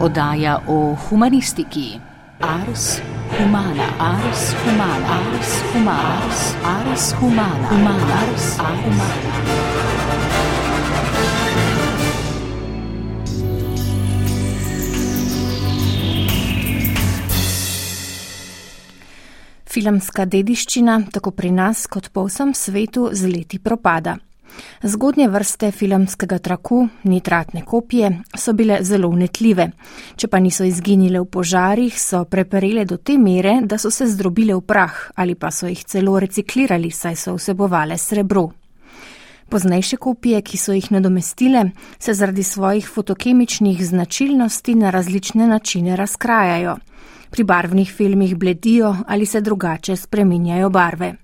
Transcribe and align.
oddaja 0.00 0.60
o 0.66 0.96
humanistiki. 1.08 2.00
Ars 2.40 3.00
humana, 3.38 3.86
ars 3.98 4.54
humana, 4.64 5.06
ars 5.20 5.50
humana, 5.72 6.24
ars 6.64 7.12
humana, 7.20 7.68
humana, 7.68 8.14
ars 8.22 8.56
humana. 8.58 9.60
Filmska 19.70 20.24
dediščina 20.24 20.96
tako 21.12 21.30
pri 21.30 21.52
nas 21.54 21.84
kot 21.86 22.08
po 22.12 22.24
vsem 22.26 22.54
svetu 22.54 23.10
z 23.12 23.28
leti 23.30 23.60
propada. 23.62 24.16
Zgodnje 24.82 25.28
vrste 25.28 25.70
filmskega 25.70 26.38
traku, 26.38 26.88
nitratne 27.04 27.64
kopije, 27.64 28.22
so 28.36 28.52
bile 28.52 28.78
zelo 28.82 29.08
unetljive. 29.08 29.70
Če 30.16 30.28
pa 30.28 30.38
niso 30.40 30.64
izginile 30.64 31.20
v 31.20 31.28
požarih, 31.28 31.98
so 32.00 32.24
preperele 32.24 32.84
do 32.84 32.96
te 32.96 33.18
mere, 33.18 33.60
da 33.62 33.78
so 33.78 33.90
se 33.90 34.06
zdrobile 34.06 34.54
v 34.54 34.64
prah 34.66 35.10
ali 35.14 35.34
pa 35.34 35.50
so 35.50 35.68
jih 35.68 35.84
celo 35.84 36.18
reciklirali, 36.20 36.90
saj 36.90 37.16
so 37.16 37.36
vsebovale 37.36 37.98
srebro. 37.98 38.50
Poznejše 39.50 39.96
kopije, 39.96 40.42
ki 40.42 40.56
so 40.56 40.72
jih 40.72 40.92
nadomestile, 40.92 41.64
se 41.98 42.14
zaradi 42.14 42.42
svojih 42.42 42.88
fotokemičnih 42.88 43.86
značilnosti 43.86 44.74
na 44.74 44.90
različne 44.90 45.46
načine 45.46 45.96
razkrajajo. 45.96 46.76
Pri 47.30 47.44
barvnih 47.44 47.92
filmih 47.92 48.36
bledijo 48.36 48.96
ali 49.06 49.26
se 49.26 49.40
drugače 49.40 49.96
spreminjajo 49.96 50.70
barve. 50.70 51.14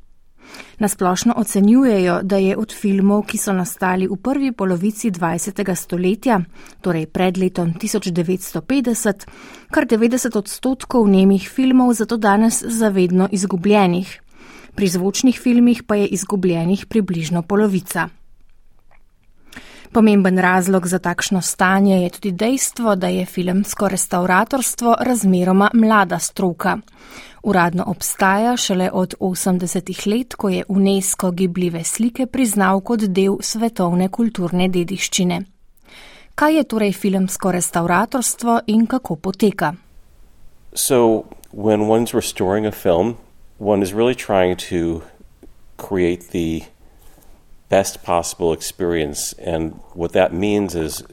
Nasplošno 0.79 1.35
ocenjujejo, 1.37 2.21
da 2.23 2.37
je 2.37 2.57
od 2.57 2.73
filmov, 2.75 3.23
ki 3.27 3.39
so 3.39 3.53
nastali 3.53 4.07
v 4.07 4.17
prvi 4.17 4.53
polovici 4.53 5.11
20. 5.11 5.75
stoletja, 5.75 6.41
torej 6.81 7.07
pred 7.07 7.39
letom 7.39 7.75
1950, 7.75 9.27
kar 9.71 9.87
90 9.87 10.39
odstotkov 10.39 11.09
nemih 11.09 11.49
filmov 11.49 11.93
zato 11.93 12.17
danes 12.17 12.63
zavedno 12.63 13.29
izgubljenih. 13.33 14.21
Pri 14.75 14.89
zvočnih 14.89 15.41
filmih 15.41 15.83
pa 15.83 15.97
je 15.97 16.07
izgubljenih 16.07 16.87
približno 16.87 17.43
polovica. 17.43 18.09
Pomemben 19.93 20.39
razlog 20.39 20.87
za 20.87 20.99
takšno 20.99 21.41
stanje 21.43 22.03
je 22.03 22.11
tudi 22.11 22.33
dejstvo, 22.33 22.97
da 22.97 23.09
je 23.09 23.27
filmsko 23.27 23.89
restauratorstvo 23.89 24.97
razmeroma 25.01 25.71
mlada 25.75 26.19
stroka. 26.19 26.79
Uradno 27.47 27.85
obstaja 27.87 28.57
šele 28.57 28.91
od 28.93 29.15
80-ih 29.21 30.07
let, 30.07 30.35
ko 30.35 30.49
je 30.49 30.65
UNESCO 30.69 31.31
gibljive 31.31 31.85
slike 31.85 32.27
priznal 32.27 32.81
kot 32.81 33.01
del 33.01 33.37
svetovne 33.41 34.09
kulturne 34.09 34.67
dediščine. 34.69 35.39
Kaj 36.35 36.57
je 36.57 36.65
torej 36.65 36.93
filmsko 36.93 37.53
restauratorstvo 37.55 38.57
in 38.67 38.87
kako 38.87 39.17
poteka? 39.17 39.75
So, 40.75 40.97
when 41.53 41.87
one's 41.87 42.15
restoring 42.15 42.67
a 42.67 42.73
film, 42.73 43.15
one 43.59 43.83
is 43.83 43.95
really 43.95 44.17
trying 44.17 44.57
to 44.71 45.07
create 45.77 46.31
the 46.33 46.67
best 47.71 48.03
possible 48.03 48.53
experience. 48.53 49.35
And 49.39 49.79
what 49.95 50.13
that 50.13 50.33
means 50.33 50.75
is 50.75 51.05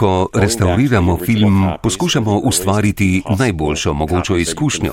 Ko 0.00 0.28
restauriramo 0.34 1.16
film, 1.16 1.68
poskušamo 1.82 2.38
ustvariti 2.38 3.22
najboljšo 3.38 3.92
mogočo 3.92 4.36
izkušnjo. 4.36 4.92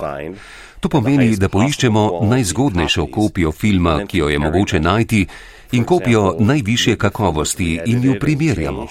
To 0.80 0.90
pomeni, 0.90 1.38
da 1.38 1.50
poiščemo 1.50 2.20
najzgodnejšo 2.28 3.06
kopijo 3.06 3.52
filma, 3.52 4.02
ki 4.08 4.18
jo 4.18 4.28
je 4.30 4.40
mogoče 4.40 4.80
najti, 4.80 5.28
in 5.72 5.84
kopijo 5.84 6.36
najvišje 6.40 6.98
kakovosti 6.98 7.80
in 7.86 8.04
jo 8.04 8.18
primerjamo. 8.20 8.88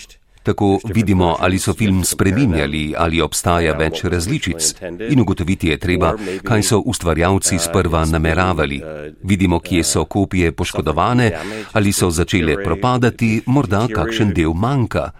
Tako 0.47 0.78
vidimo, 0.94 1.36
ali 1.41 1.58
so 1.58 1.72
film 1.75 2.05
spreminjali, 2.05 2.94
ali 2.98 3.20
obstaja 3.20 3.72
več 3.75 4.05
različic. 4.05 4.69
In 5.11 5.20
ugotoviti 5.20 5.72
je 5.72 5.78
treba, 5.83 6.12
kaj 6.47 6.62
so 6.62 6.78
ustvarjalci 6.86 7.58
sprva 7.58 8.05
nameravali. 8.06 8.78
Vidimo, 9.22 9.58
kje 9.61 9.83
so 9.84 10.05
kopije 10.05 10.52
poškodovane, 10.52 11.33
ali 11.73 11.92
so 11.92 12.11
začele 12.11 12.55
propadati, 12.62 13.40
morda 13.46 13.89
kakšen 13.95 14.30
del 14.36 14.55
manjka. 14.55 15.11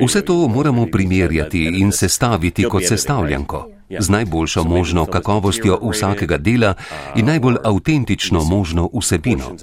Vse 0.00 0.24
to 0.26 0.48
moramo 0.48 0.88
primerjati 0.90 1.62
in 1.78 1.92
sestaviti 1.92 2.66
kot 2.66 2.82
sestavljanko. 2.88 3.62
Z 3.98 4.10
najboljšo 4.10 4.64
možno 4.64 5.06
kakovostjo 5.06 5.78
vsakega 5.86 6.36
dela 6.36 6.74
in 7.14 7.30
najbolj 7.30 7.62
avtentično 7.64 8.44
možno 8.44 8.90
vsebino. 8.94 9.54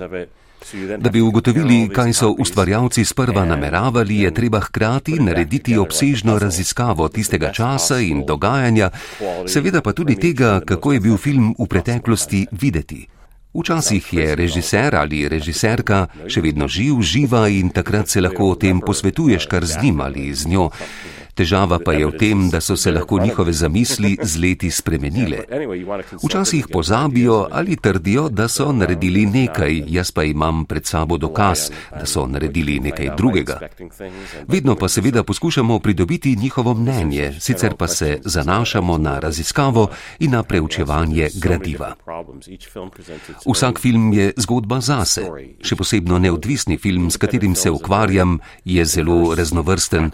Da 0.97 1.09
bi 1.09 1.21
ugotovili, 1.21 1.89
kaj 1.93 2.13
so 2.13 2.29
ustvarjalci 2.39 3.05
sprva 3.05 3.45
nameravali, 3.45 4.19
je 4.19 4.33
treba 4.33 4.59
hkrati 4.59 5.19
narediti 5.19 5.77
obsežno 5.77 6.39
raziskavo 6.39 7.07
tistega 7.07 7.51
časa 7.51 7.99
in 7.99 8.23
dogajanja, 8.25 8.89
seveda 9.47 9.81
pa 9.81 9.93
tudi 9.93 10.15
tega, 10.15 10.59
kako 10.65 10.93
je 10.93 10.99
bil 10.99 11.17
film 11.17 11.55
v 11.59 11.67
preteklosti 11.69 12.47
videti. 12.51 13.05
Včasih 13.53 14.13
je 14.13 14.35
režiser 14.35 14.95
ali 14.95 15.27
režiserka 15.29 16.07
še 16.27 16.41
vedno 16.41 16.67
živ, 16.67 16.99
živa 17.01 17.45
in 17.47 17.69
takrat 17.69 18.09
se 18.11 18.21
lahko 18.21 18.49
o 18.51 18.55
tem 18.59 18.81
posvetuješ 18.81 19.45
kar 19.47 19.65
z 19.65 19.79
njim 19.83 20.01
ali 20.01 20.33
z 20.33 20.49
njo. 20.51 20.69
Težava 21.35 21.79
pa 21.83 21.91
je 21.91 22.07
v 22.07 22.15
tem, 22.15 22.49
da 22.49 22.61
so 22.63 22.77
se 22.79 22.91
lahko 22.91 23.19
njihove 23.19 23.53
zamisli 23.53 24.15
z 24.23 24.39
leti 24.39 24.71
spremenile. 24.71 25.43
Včasih 26.23 26.67
pozabijo 26.71 27.47
ali 27.51 27.75
trdijo, 27.75 28.29
da 28.29 28.47
so 28.47 28.71
naredili 28.71 29.25
nekaj, 29.25 29.83
jaz 29.87 30.11
pa 30.11 30.23
imam 30.23 30.65
pred 30.65 30.85
sabo 30.85 31.17
dokaz, 31.17 31.69
da 31.91 32.05
so 32.05 32.23
naredili 32.27 32.79
nekaj 32.79 33.09
drugega. 33.17 33.59
Vedno 34.47 34.75
pa 34.75 34.87
seveda 34.87 35.23
poskušamo 35.23 35.79
pridobiti 35.79 36.35
njihovo 36.35 36.73
mnenje, 36.73 37.33
sicer 37.39 37.75
pa 37.75 37.87
se 37.87 38.19
zanašamo 38.23 38.97
na 38.97 39.19
raziskavo 39.19 39.89
in 40.19 40.31
na 40.31 40.43
preučevanje 40.43 41.29
gradiva. 41.35 41.95
Vsak 43.45 43.79
film 43.79 44.13
je 44.13 44.31
zgodba 44.37 44.79
zase. 44.79 45.27
Še 45.61 45.75
posebno 45.75 46.19
neodvisni 46.19 46.77
film, 46.77 47.11
s 47.11 47.17
katerim 47.17 47.55
se 47.55 47.71
ukvarjam, 47.71 48.39
je 48.65 48.85
zelo 48.85 49.35
raznovrsten. 49.35 50.11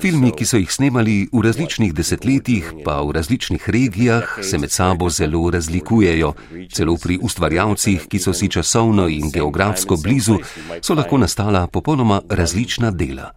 Filmi, 0.00 0.32
ki 0.36 0.44
so 0.44 0.57
jih 0.58 0.72
snemali 0.72 1.28
v 1.32 1.42
različnih 1.42 1.94
desetletjih, 1.94 2.72
pa 2.84 3.00
v 3.02 3.12
različnih 3.12 3.68
regijah, 3.70 4.38
se 4.42 4.58
med 4.58 4.70
sabo 4.70 5.10
zelo 5.10 5.50
razlikujejo. 5.50 6.32
Celo 6.72 6.96
pri 7.02 7.18
ustvarjalcih, 7.22 8.06
ki 8.08 8.18
so 8.18 8.32
si 8.32 8.48
časovno 8.48 9.08
in 9.08 9.30
geografsko 9.30 9.96
blizu, 9.96 10.38
so 10.82 10.94
lahko 10.94 11.18
nastala 11.18 11.66
popolnoma 11.66 12.20
različna 12.28 12.90
dela. 12.90 13.30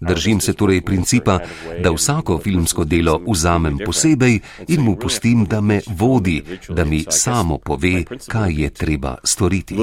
Držim 0.00 0.40
se 0.40 0.52
torej 0.52 0.82
principa, 0.84 1.38
da 1.82 1.90
vsako 1.90 2.38
filmsko 2.38 2.84
delo 2.84 3.20
vzamem 3.26 3.78
posebej 3.84 4.40
in 4.68 4.80
mu 4.80 4.96
pustim, 4.96 5.44
da 5.44 5.60
me 5.60 5.80
vodi, 5.86 6.42
da 6.68 6.84
mi 6.84 7.04
samo 7.10 7.58
pove, 7.58 8.04
kaj 8.28 8.62
je 8.62 8.70
treba 8.70 9.16
storiti. 9.24 9.76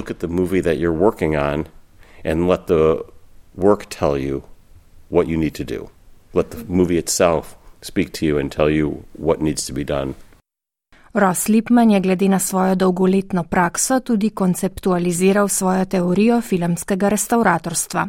What 5.12 5.28
you 5.28 5.38
need 5.38 5.53
to 5.53 5.64
do 5.64 6.03
let 6.34 6.50
the 6.50 6.64
movie 6.68 6.98
itself 6.98 7.56
speak 7.82 8.12
to 8.12 8.26
you 8.26 8.40
and 8.40 8.52
tell 8.52 8.70
you 8.70 9.04
what 9.20 9.42
needs 9.42 9.66
to 9.66 9.74
be 9.74 9.84
done. 9.84 10.14
Ross 11.14 11.48
Lipman 11.48 11.92
je 11.92 12.00
glede 12.00 12.30
na 12.30 12.40
svojo 12.40 12.76
dolgoletno 12.76 13.44
prakso 13.44 14.00
tudi 14.00 14.30
konceptualiziral 14.30 15.48
svojo 15.48 15.86
teorijo 15.86 16.42
filmskega 16.42 17.10
restauratorstva. 17.10 18.08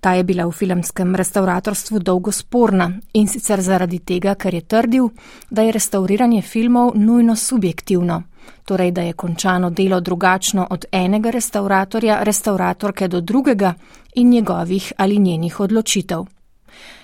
Ta 0.00 0.14
je 0.14 0.24
bila 0.24 0.46
v 0.46 0.52
filmskem 0.52 1.14
restauratorstvu 1.14 1.98
dolgo 1.98 2.32
sporna 2.32 2.90
in 3.12 3.28
sicer 3.28 3.60
zaradi 3.60 3.98
tega, 3.98 4.34
ker 4.34 4.54
je 4.54 4.60
trdil, 4.60 5.08
da 5.50 5.62
je 5.62 5.72
restauriranje 5.72 6.42
filmov 6.42 6.92
nujno 6.94 7.36
subjektivno, 7.36 8.22
torej 8.64 8.90
da 8.90 9.02
je 9.02 9.12
končano 9.12 9.70
delo 9.70 10.00
drugačno 10.00 10.66
od 10.70 10.84
enega 10.92 11.30
restauratorja, 11.30 12.22
restauratorke 12.22 13.08
do 13.08 13.20
drugega 13.20 13.74
in 14.14 14.30
njegovih 14.30 14.92
ali 14.96 15.18
njenih 15.18 15.60
odločitev. 15.60 16.37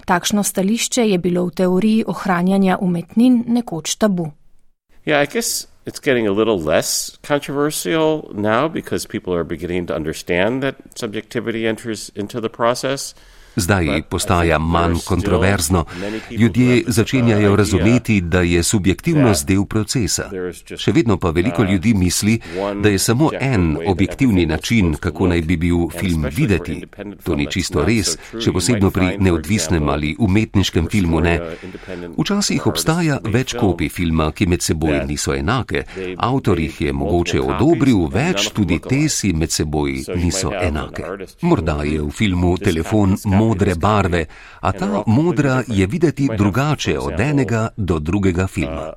Takšno 0.06 0.42
stališče 0.42 1.10
je 1.10 1.18
bilo 1.18 1.46
v 1.46 1.50
teoriji 1.50 2.04
ohranjanja 2.06 2.78
umetnin 2.80 3.44
nekoč 3.46 3.96
tabu. 3.96 4.32
Yeah, 5.04 5.20
I 5.20 5.26
guess 5.26 5.66
It's 5.86 6.00
getting 6.00 6.26
a 6.26 6.32
little 6.32 6.58
less 6.58 7.18
controversial 7.22 8.30
now 8.34 8.68
because 8.68 9.04
people 9.04 9.34
are 9.34 9.44
beginning 9.44 9.84
to 9.86 9.94
understand 9.94 10.62
that 10.62 10.76
subjectivity 10.96 11.66
enters 11.66 12.10
into 12.16 12.40
the 12.40 12.48
process. 12.48 13.14
Zdaj 13.56 14.02
postaja 14.08 14.58
manj 14.58 14.96
kontroverzno. 15.06 15.84
Ljudje 16.30 16.82
začenjajo 16.86 17.56
razumeti, 17.56 18.20
da 18.20 18.40
je 18.40 18.62
subjektivnost 18.62 19.46
del 19.46 19.64
procesa. 19.64 20.30
Še 20.76 20.92
vedno 20.92 21.16
pa 21.16 21.30
veliko 21.30 21.62
ljudi 21.62 21.94
misli, 21.94 22.40
da 22.82 22.88
je 22.88 22.98
samo 22.98 23.30
en 23.40 23.76
objektivni 23.86 24.46
način, 24.46 24.94
kako 24.94 25.26
naj 25.26 25.42
bi 25.42 25.56
bil 25.56 25.88
film 25.98 26.26
videti. 26.36 26.86
To 27.24 27.36
ni 27.36 27.46
čisto 27.50 27.84
res, 27.84 28.16
še 28.40 28.52
posebno 28.52 28.90
pri 28.90 29.16
neodvisnem 29.18 29.88
ali 29.88 30.16
umetniškem 30.18 30.88
filmu 30.90 31.20
ne. 31.20 31.38
Včasih 32.18 32.66
obstaja 32.66 33.20
več 33.24 33.54
kopij 33.60 33.88
filma, 33.88 34.30
ki 34.32 34.46
med 34.46 34.62
seboj 34.62 35.04
niso 35.06 35.34
enake. 35.34 35.84
Avtor 36.16 36.58
jih 36.60 36.80
je 36.80 36.92
mogoče 36.92 37.40
odobril 37.40 38.08
več, 38.12 38.50
tudi 38.56 38.80
te 38.82 39.04
si 39.08 39.32
med 39.32 39.54
seboj 39.54 40.00
niso 40.18 40.52
enake. 40.54 41.06
Morda 41.42 41.80
je 41.86 42.00
v 42.02 42.10
filmu 42.10 42.56
telefon 42.58 43.16
modre 43.44 43.74
barve, 43.74 44.24
a 44.60 44.72
ta 44.72 45.02
modra 45.06 45.62
je 45.66 45.86
videti 45.86 46.28
drugače 46.36 46.98
od 46.98 47.20
enega 47.20 47.68
do 47.76 47.98
drugega 47.98 48.46
filma. 48.46 48.92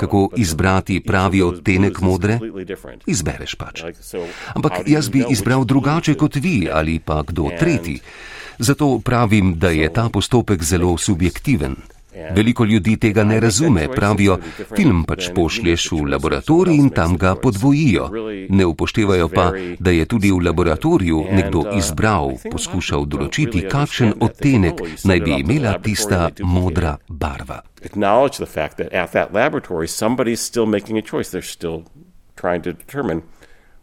Kako 0.00 0.28
izbrati 0.36 1.00
pravi 1.00 1.42
odtenek 1.42 2.00
modre? 2.00 2.38
Izbereš 3.06 3.54
pač. 3.54 3.84
Ampak 4.54 4.72
jaz 4.86 5.08
bi 5.08 5.24
izbral 5.28 5.64
drugače 5.64 6.14
kot 6.14 6.36
vi 6.36 6.68
ali 6.72 6.98
pa 6.98 7.22
kdo 7.22 7.50
tretji. 7.58 8.00
Zato 8.58 8.98
pravim, 9.04 9.58
da 9.58 9.68
je 9.68 9.92
ta 9.92 10.08
postopek 10.08 10.62
zelo 10.62 10.96
subjektiven. 10.98 11.76
Veliko 12.34 12.64
ljudi 12.64 12.96
tega 12.96 13.24
ne 13.24 13.40
razume, 13.40 13.88
pravijo, 13.94 14.38
film 14.76 15.04
pač 15.04 15.28
pošlješ 15.34 15.90
v 15.92 16.00
laboratorij 16.12 16.76
in 16.76 16.90
tam 16.90 17.16
ga 17.16 17.34
podvojijo. 17.34 18.08
Ne 18.48 18.66
upoštevajo 18.66 19.28
pa, 19.28 19.50
da 19.78 19.90
je 19.90 20.04
tudi 20.04 20.32
v 20.32 20.40
laboratoriju 20.48 21.24
nekdo 21.30 21.64
izbral, 21.76 22.32
poskušal 22.50 23.06
določiti, 23.06 23.66
kakšen 23.68 24.14
odtenek 24.20 24.82
naj 25.04 25.20
bi 25.20 25.40
imela 25.40 25.76
tista 25.78 26.30
modra 26.42 26.96
barva. 27.08 27.62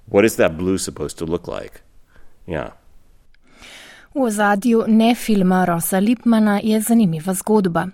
What 0.10 0.26
is 0.26 0.36
that 0.36 0.58
blue 0.58 0.78
supposed 0.78 1.18
to 1.20 1.26
look 1.26 1.48
like? 1.48 1.82
Yeah. 2.46 2.72
V 4.14 4.22
ozadju 4.22 4.84
ne 4.88 5.16
filma 5.16 5.66
Rosa 5.66 6.00
Lipmana 6.00 6.60
je 6.64 6.82
zanimiva 6.82 7.34
zgodba. 7.34 7.88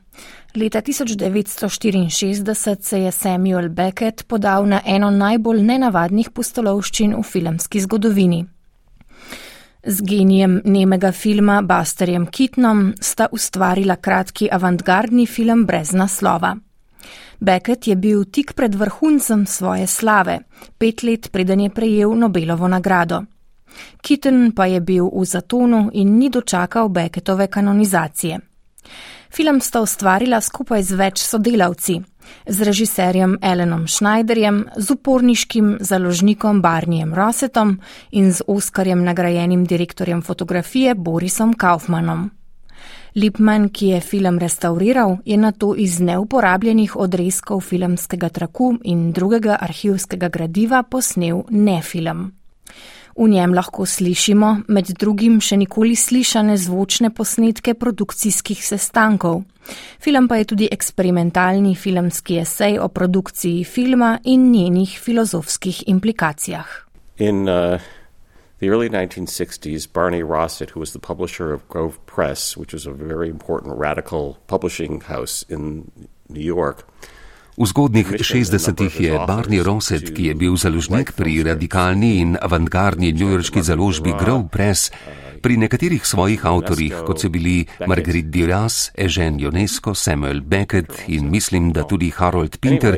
Leta 0.55 0.81
1964 0.81 2.81
se 2.81 2.99
je 2.99 3.11
Samuel 3.11 3.69
Beckett 3.69 4.27
podal 4.27 4.65
na 4.65 4.81
eno 4.85 5.09
najbolj 5.09 5.63
nenavadnih 5.63 6.29
pustolovščin 6.29 7.15
v 7.15 7.23
filmski 7.23 7.81
zgodovini. 7.81 8.45
Z 9.83 10.01
genijem 10.01 10.61
nemega 10.65 11.11
filma 11.11 11.61
Busterjem 11.61 12.27
Kitnom 12.27 12.93
sta 13.01 13.27
ustvarila 13.31 13.95
kratki 13.95 14.49
avantgardni 14.51 15.25
film 15.25 15.65
brez 15.65 15.91
naslova. 15.91 16.57
Beckett 17.39 17.87
je 17.87 17.95
bil 17.95 18.25
tik 18.25 18.53
pred 18.53 18.75
vrhuncem 18.75 19.45
svoje 19.45 19.87
slave, 19.87 20.39
pet 20.77 21.03
let 21.03 21.31
preden 21.31 21.59
je 21.59 21.69
prejel 21.69 22.15
Nobelovo 22.15 22.67
nagrado. 22.67 23.23
Kitten 24.01 24.51
pa 24.51 24.65
je 24.65 24.79
bil 24.79 25.09
v 25.13 25.25
zatonu 25.25 25.89
in 25.93 26.17
ni 26.17 26.29
dočakal 26.29 26.89
Beckettove 26.89 27.47
kanonizacije. 27.47 28.39
Film 29.29 29.61
sta 29.61 29.81
ustvarila 29.81 30.41
skupaj 30.41 30.83
z 30.83 30.95
več 30.97 31.21
sodelavci, 31.21 31.99
z 32.49 32.65
režiserjem 32.65 33.37
Elenom 33.41 33.85
Schneiderjem, 33.87 34.65
z 34.77 34.91
uporniškim 34.91 35.77
založnikom 35.79 36.61
Barnijem 36.61 37.13
Rossetom 37.13 37.77
in 38.11 38.33
z 38.33 38.41
Oskarjem 38.47 39.03
nagrajenim 39.03 39.65
direktorjem 39.65 40.21
fotografije 40.21 40.95
Borisom 40.95 41.53
Kaufmanom. 41.53 42.29
Lipman, 43.15 43.69
ki 43.69 43.87
je 43.87 44.01
film 44.01 44.39
restauriral, 44.39 45.17
je 45.25 45.37
na 45.37 45.51
to 45.51 45.75
iz 45.75 45.99
neuporabljenih 45.99 46.95
odrezkov 46.95 47.61
filmskega 47.61 48.29
traku 48.29 48.77
in 48.83 49.11
drugega 49.11 49.57
arhivskega 49.61 50.29
gradiva 50.29 50.83
posnel 50.83 51.43
ne 51.49 51.81
film. 51.81 52.38
V 53.19 53.27
njem 53.27 53.53
lahko 53.53 53.83
slišimo 53.85 54.49
med 54.71 54.93
drugim 54.95 55.41
še 55.43 55.57
nikoli 55.59 55.95
slišane 55.99 56.53
zvočne 56.57 57.09
posnetke 57.11 57.73
produkcijskih 57.75 58.61
sestankov. 58.63 59.41
Film 59.99 60.29
pa 60.31 60.37
je 60.39 60.45
tudi 60.53 60.69
eksperimentalni 60.71 61.73
filmski 61.75 62.39
esej 62.39 62.79
o 62.79 62.87
produkciji 62.87 63.65
filma 63.67 64.13
in 64.23 64.47
njenih 64.53 64.95
filozofskih 65.03 65.83
implikacijah. 65.87 66.67
In, 67.17 67.49
uh... 67.49 67.79
The 68.59 68.67
early 68.67 68.89
1960s, 68.89 69.87
Barney 69.87 70.21
Rossett, 70.21 70.71
who 70.71 70.81
was 70.81 70.91
the 70.91 70.99
publisher 70.99 71.53
of 71.53 71.67
Grove 71.69 71.97
Press, 72.05 72.57
which 72.57 72.73
was 72.73 72.85
a 72.85 72.91
very 72.91 73.29
important 73.29 73.77
radical 73.77 74.37
publishing 74.47 74.99
house 74.99 75.45
in 75.47 75.91
New 76.27 76.43
York, 76.43 76.85
V 77.59 77.67
zgodnih 77.67 78.23
60-ih 78.23 78.93
je 79.03 79.19
Barney 79.27 79.59
Rosset, 79.59 80.15
ki 80.15 80.31
je 80.31 80.33
bil 80.33 80.55
založnik 80.55 81.11
pri 81.11 81.43
radikalni 81.43 82.23
in 82.23 82.37
avantgardni 82.39 83.11
njujorški 83.11 83.59
založbi 83.59 84.15
Grove 84.15 84.47
Press, 84.47 84.87
pri 85.43 85.57
nekaterih 85.57 86.05
svojih 86.07 86.45
avtorjih, 86.45 86.93
kot 87.03 87.19
so 87.19 87.27
bili 87.27 87.65
Marguerite 87.87 88.31
Duras, 88.31 88.91
Eugene 88.95 89.43
Ionesco, 89.43 89.91
Samuel 89.91 90.39
Beckett 90.39 91.03
in 91.07 91.27
mislim, 91.31 91.71
da 91.75 91.83
tudi 91.83 92.11
Harold 92.15 92.57
Pinter, 92.63 92.95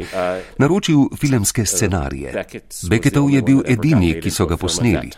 naročil 0.57 1.09
filmske 1.17 1.65
scenarije. 1.65 2.45
Beckettov 2.89 3.31
je 3.33 3.41
bil 3.41 3.63
edini, 3.65 4.13
ki 4.21 4.29
so 4.29 4.45
ga 4.45 4.57
posneli. 4.57 5.09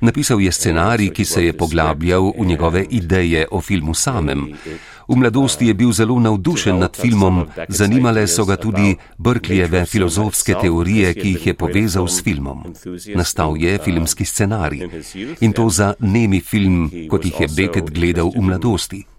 Napisal 0.00 0.40
je 0.40 0.52
scenarij, 0.52 1.10
ki 1.16 1.24
se 1.24 1.44
je 1.44 1.56
poglabljal 1.56 2.32
v 2.36 2.46
njegove 2.46 2.84
ideje 2.90 3.46
o 3.50 3.60
filmu 3.60 3.94
samem. 3.94 4.52
V 5.08 5.16
mladosti 5.16 5.66
je 5.66 5.74
bil 5.74 5.92
zelo 5.92 6.20
navdušen 6.20 6.78
nad 6.78 6.96
filmom, 6.96 7.46
zanimale 7.68 8.26
so 8.26 8.44
ga 8.44 8.56
tudi 8.56 8.96
Brklijeve 9.18 9.86
filozofske 9.86 10.54
teorije, 10.60 11.14
ki 11.14 11.28
jih 11.28 11.46
je 11.46 11.54
povezal 11.54 12.08
s 12.08 12.22
filmom. 12.22 12.64
Nastal 13.14 13.56
je 13.56 13.78
filmski 13.78 14.24
scenarij 14.24 14.88
in 15.40 15.52
to 15.52 15.68
za 15.70 15.94
nemi 16.00 16.40
film, 16.40 16.90
kot 17.10 17.24
jih 17.24 17.40
je 17.40 17.48
Beckett 17.56 17.90
gledal 17.94 18.32
v 18.34 18.42
mladosti. 18.42 19.15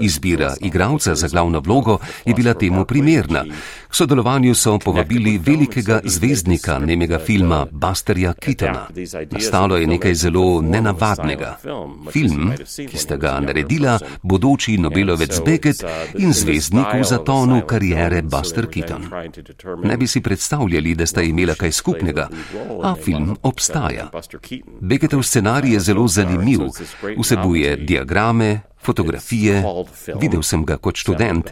Izbira 0.00 0.54
igralca 0.60 1.14
za 1.14 1.28
glavno 1.28 1.60
vlogo 1.60 1.98
je 2.24 2.34
bila 2.34 2.54
temu 2.54 2.84
primerna. 2.84 3.44
K 3.88 3.96
sodelovanju 3.96 4.54
so 4.54 4.78
povabili 4.78 5.38
velikega 5.38 6.00
zvezdnika 6.04 6.78
nemega 6.78 7.18
filma 7.18 7.66
Busterja 7.70 8.32
Keatona. 8.32 8.86
Nastalo 9.30 9.76
je 9.76 9.86
nekaj 9.86 10.14
zelo 10.14 10.62
nenavadnega. 10.62 11.56
Film, 12.12 12.52
ki 12.90 12.98
sta 12.98 13.16
ga 13.16 13.40
naredila 13.40 13.98
bodoči 14.22 14.78
Nobelovec 14.78 15.40
Beckett 15.44 15.84
in 16.18 16.32
zvezdnik 16.32 16.86
v 17.00 17.04
zatonu 17.04 17.62
karijere 17.66 18.22
Buster 18.22 18.66
Keaton. 18.66 19.06
Ne 19.84 19.96
bi 19.96 20.06
si 20.06 20.20
predstavljali, 20.20 20.94
da 20.94 21.06
sta 21.06 21.22
imela 21.22 21.54
kaj 21.54 21.72
skupnega, 21.72 22.28
a 22.82 22.94
film 23.04 23.36
obstaja. 23.42 24.10
Beckettov 24.80 25.22
scenarij 25.22 25.72
je 25.72 25.80
zelo 25.80 26.08
zanimiv, 26.08 26.60
vsebuje 27.18 27.76
diagrame, 27.76 28.60
fotografije, 28.82 29.64
videl 30.20 30.42
sem 30.42 30.64
ga 30.64 30.76
kot 30.76 30.96
študent. 30.96 31.50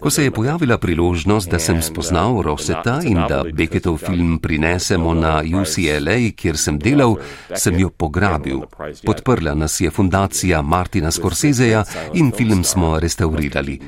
Ko 0.00 0.10
se 0.10 0.24
je 0.24 0.30
pojavila 0.30 0.78
priložnost, 0.78 1.50
da 1.50 1.58
sem 1.58 1.82
spoznal 1.82 2.42
Roseta 2.42 3.00
in 3.04 3.20
da 3.28 3.44
Beckettov 3.52 3.98
film 3.98 4.38
prinesemo 4.38 5.14
na 5.14 5.38
UCLA, 5.42 6.18
kjer 6.36 6.56
sem 6.56 6.78
delal, 6.78 7.16
sem 7.54 7.78
jo 7.78 7.90
pograbil. 7.90 8.60
Podprla 9.04 9.54
nas 9.54 9.80
je 9.80 9.90
fundacija 9.90 10.62
Martina 10.62 11.10
Scorseseja 11.10 11.84
in 12.14 12.32
film 12.36 12.64
smo 12.64 12.98
restaurirali. 13.00 13.80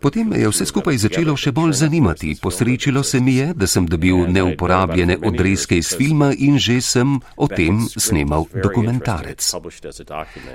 Potem 0.00 0.28
me 0.28 0.38
je 0.38 0.48
vse 0.48 0.66
skupaj 0.66 0.98
začelo 0.98 1.36
še 1.36 1.52
bolj 1.52 1.72
zanimati. 1.72 2.34
Posrečilo 2.42 3.02
se 3.02 3.20
mi 3.20 3.36
je, 3.36 3.52
da 3.54 3.66
sem 3.66 3.86
dobil 3.86 4.26
neuporabljene 4.28 5.16
odrezke 5.24 5.78
iz 5.78 5.94
filma 5.96 6.32
in 6.38 6.58
že 6.58 6.80
sem 6.80 7.20
o 7.36 7.48
tem 7.48 7.80
snemal 7.96 8.46
dokumentarec. 8.52 9.52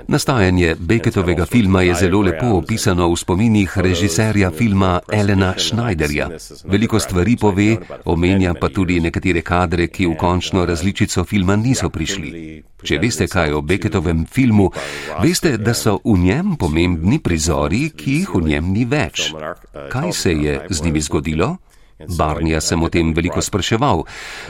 Nastajanje 0.08 0.76
Beckettovega 0.78 1.37
tega 1.38 1.46
filma 1.46 1.82
je 1.82 1.94
zelo 1.94 2.20
lepo 2.20 2.46
opisano 2.58 3.06
v 3.12 3.16
spominih 3.16 3.78
režiserja 3.78 4.50
filma 4.50 4.98
Elena 5.12 5.54
Schneiderja. 5.58 6.26
Veliko 6.64 6.98
stvari 6.98 7.36
pove, 7.36 7.76
omenja 8.04 8.54
pa 8.58 8.68
tudi 8.68 8.98
nekatere 9.00 9.42
kadre, 9.46 9.86
ki 9.86 10.06
v 10.06 10.16
končno 10.18 10.64
različico 10.66 11.22
filma 11.24 11.54
niso 11.56 11.90
prišli. 11.94 12.62
Če 12.82 12.98
veste 12.98 13.28
kaj 13.30 13.54
o 13.54 13.62
Beckettovem 13.62 14.26
filmu, 14.26 14.72
veste, 15.22 15.54
da 15.62 15.74
so 15.78 16.00
v 16.02 16.18
njem 16.18 16.56
pomembni 16.58 17.22
prizori, 17.22 17.92
ki 17.94 18.18
jih 18.18 18.34
v 18.34 18.42
njem 18.48 18.74
ni 18.74 18.84
več. 18.84 19.30
Kaj 19.94 20.12
se 20.12 20.34
je 20.34 20.60
z 20.68 20.82
njimi 20.82 21.00
zgodilo? 21.00 21.54
Barnija 22.06 22.60
sem 22.60 22.82
o 22.82 22.88
tem 22.88 23.12
veliko 23.14 23.42
spraševal. 23.42 24.04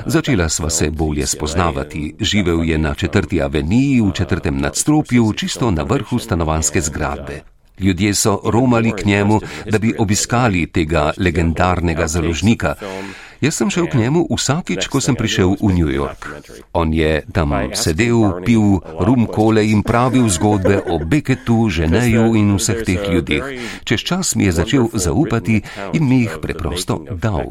Začela 0.07 0.49
sva 0.49 0.71
se 0.71 0.90
bolje 0.90 1.26
spoznavati. 1.26 2.14
Živel 2.21 2.64
je 2.64 2.78
na 2.78 2.95
četrti 2.95 3.43
aveniji 3.43 4.00
v 4.00 4.12
četrtem 4.12 4.61
nadstropju, 4.61 5.33
čisto 5.33 5.71
na 5.71 5.83
vrhu 5.83 6.19
stanovanske 6.19 6.81
zgradbe. 6.81 7.40
Ljudje 7.78 8.14
so 8.14 8.40
romali 8.45 8.93
k 8.93 9.05
njemu, 9.05 9.40
da 9.71 9.78
bi 9.78 9.95
obiskali 9.99 10.67
tega 10.67 11.12
legendarnega 11.17 12.07
založnika. 12.07 12.75
Jaz 13.40 13.54
sem 13.54 13.71
šel 13.71 13.87
k 13.87 13.95
njemu 13.95 14.26
vsakič, 14.35 14.88
ko 14.90 14.99
sem 15.00 15.14
prišel 15.14 15.54
v 15.62 15.71
New 15.71 15.87
York. 15.87 16.26
On 16.75 16.90
je 16.90 17.23
tam 17.30 17.54
sedel, 17.71 18.42
pil 18.42 18.83
rum 18.99 19.26
kole 19.30 19.62
in 19.62 19.87
pravil 19.87 20.26
zgodbe 20.26 20.83
o 20.90 20.99
Beckettu, 20.99 21.71
Ženeju 21.71 22.35
in 22.35 22.59
vseh 22.59 22.83
teh 22.83 22.99
ljudeh. 22.99 23.47
Čez 23.87 24.00
čas 24.02 24.35
mi 24.35 24.50
je 24.50 24.52
začel 24.59 24.90
zaupati 24.90 25.62
in 25.95 26.02
mi 26.02 26.26
jih 26.26 26.42
preprosto 26.42 26.99
dal. 27.14 27.47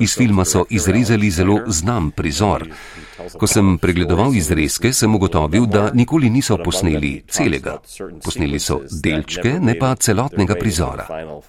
Iz 0.00 0.16
filma 0.16 0.44
so 0.48 0.64
izrezali 0.70 1.30
zelo 1.30 1.60
znam 1.68 2.10
prizor. 2.10 2.64
Ko 3.38 3.46
sem 3.46 3.76
pregledoval 3.78 4.32
izrezke, 4.34 4.92
sem 4.92 5.14
ugotovil, 5.14 5.66
da 5.66 5.90
nikoli 5.92 6.30
niso 6.30 6.56
posneli 6.56 7.22
celega. 7.28 7.76
Posneli 8.24 8.58
so 8.58 8.80
delčke, 8.88 9.60
ne 9.60 9.76
pa 9.78 9.94
celotnega 9.96 10.56
prizora. 10.56 11.06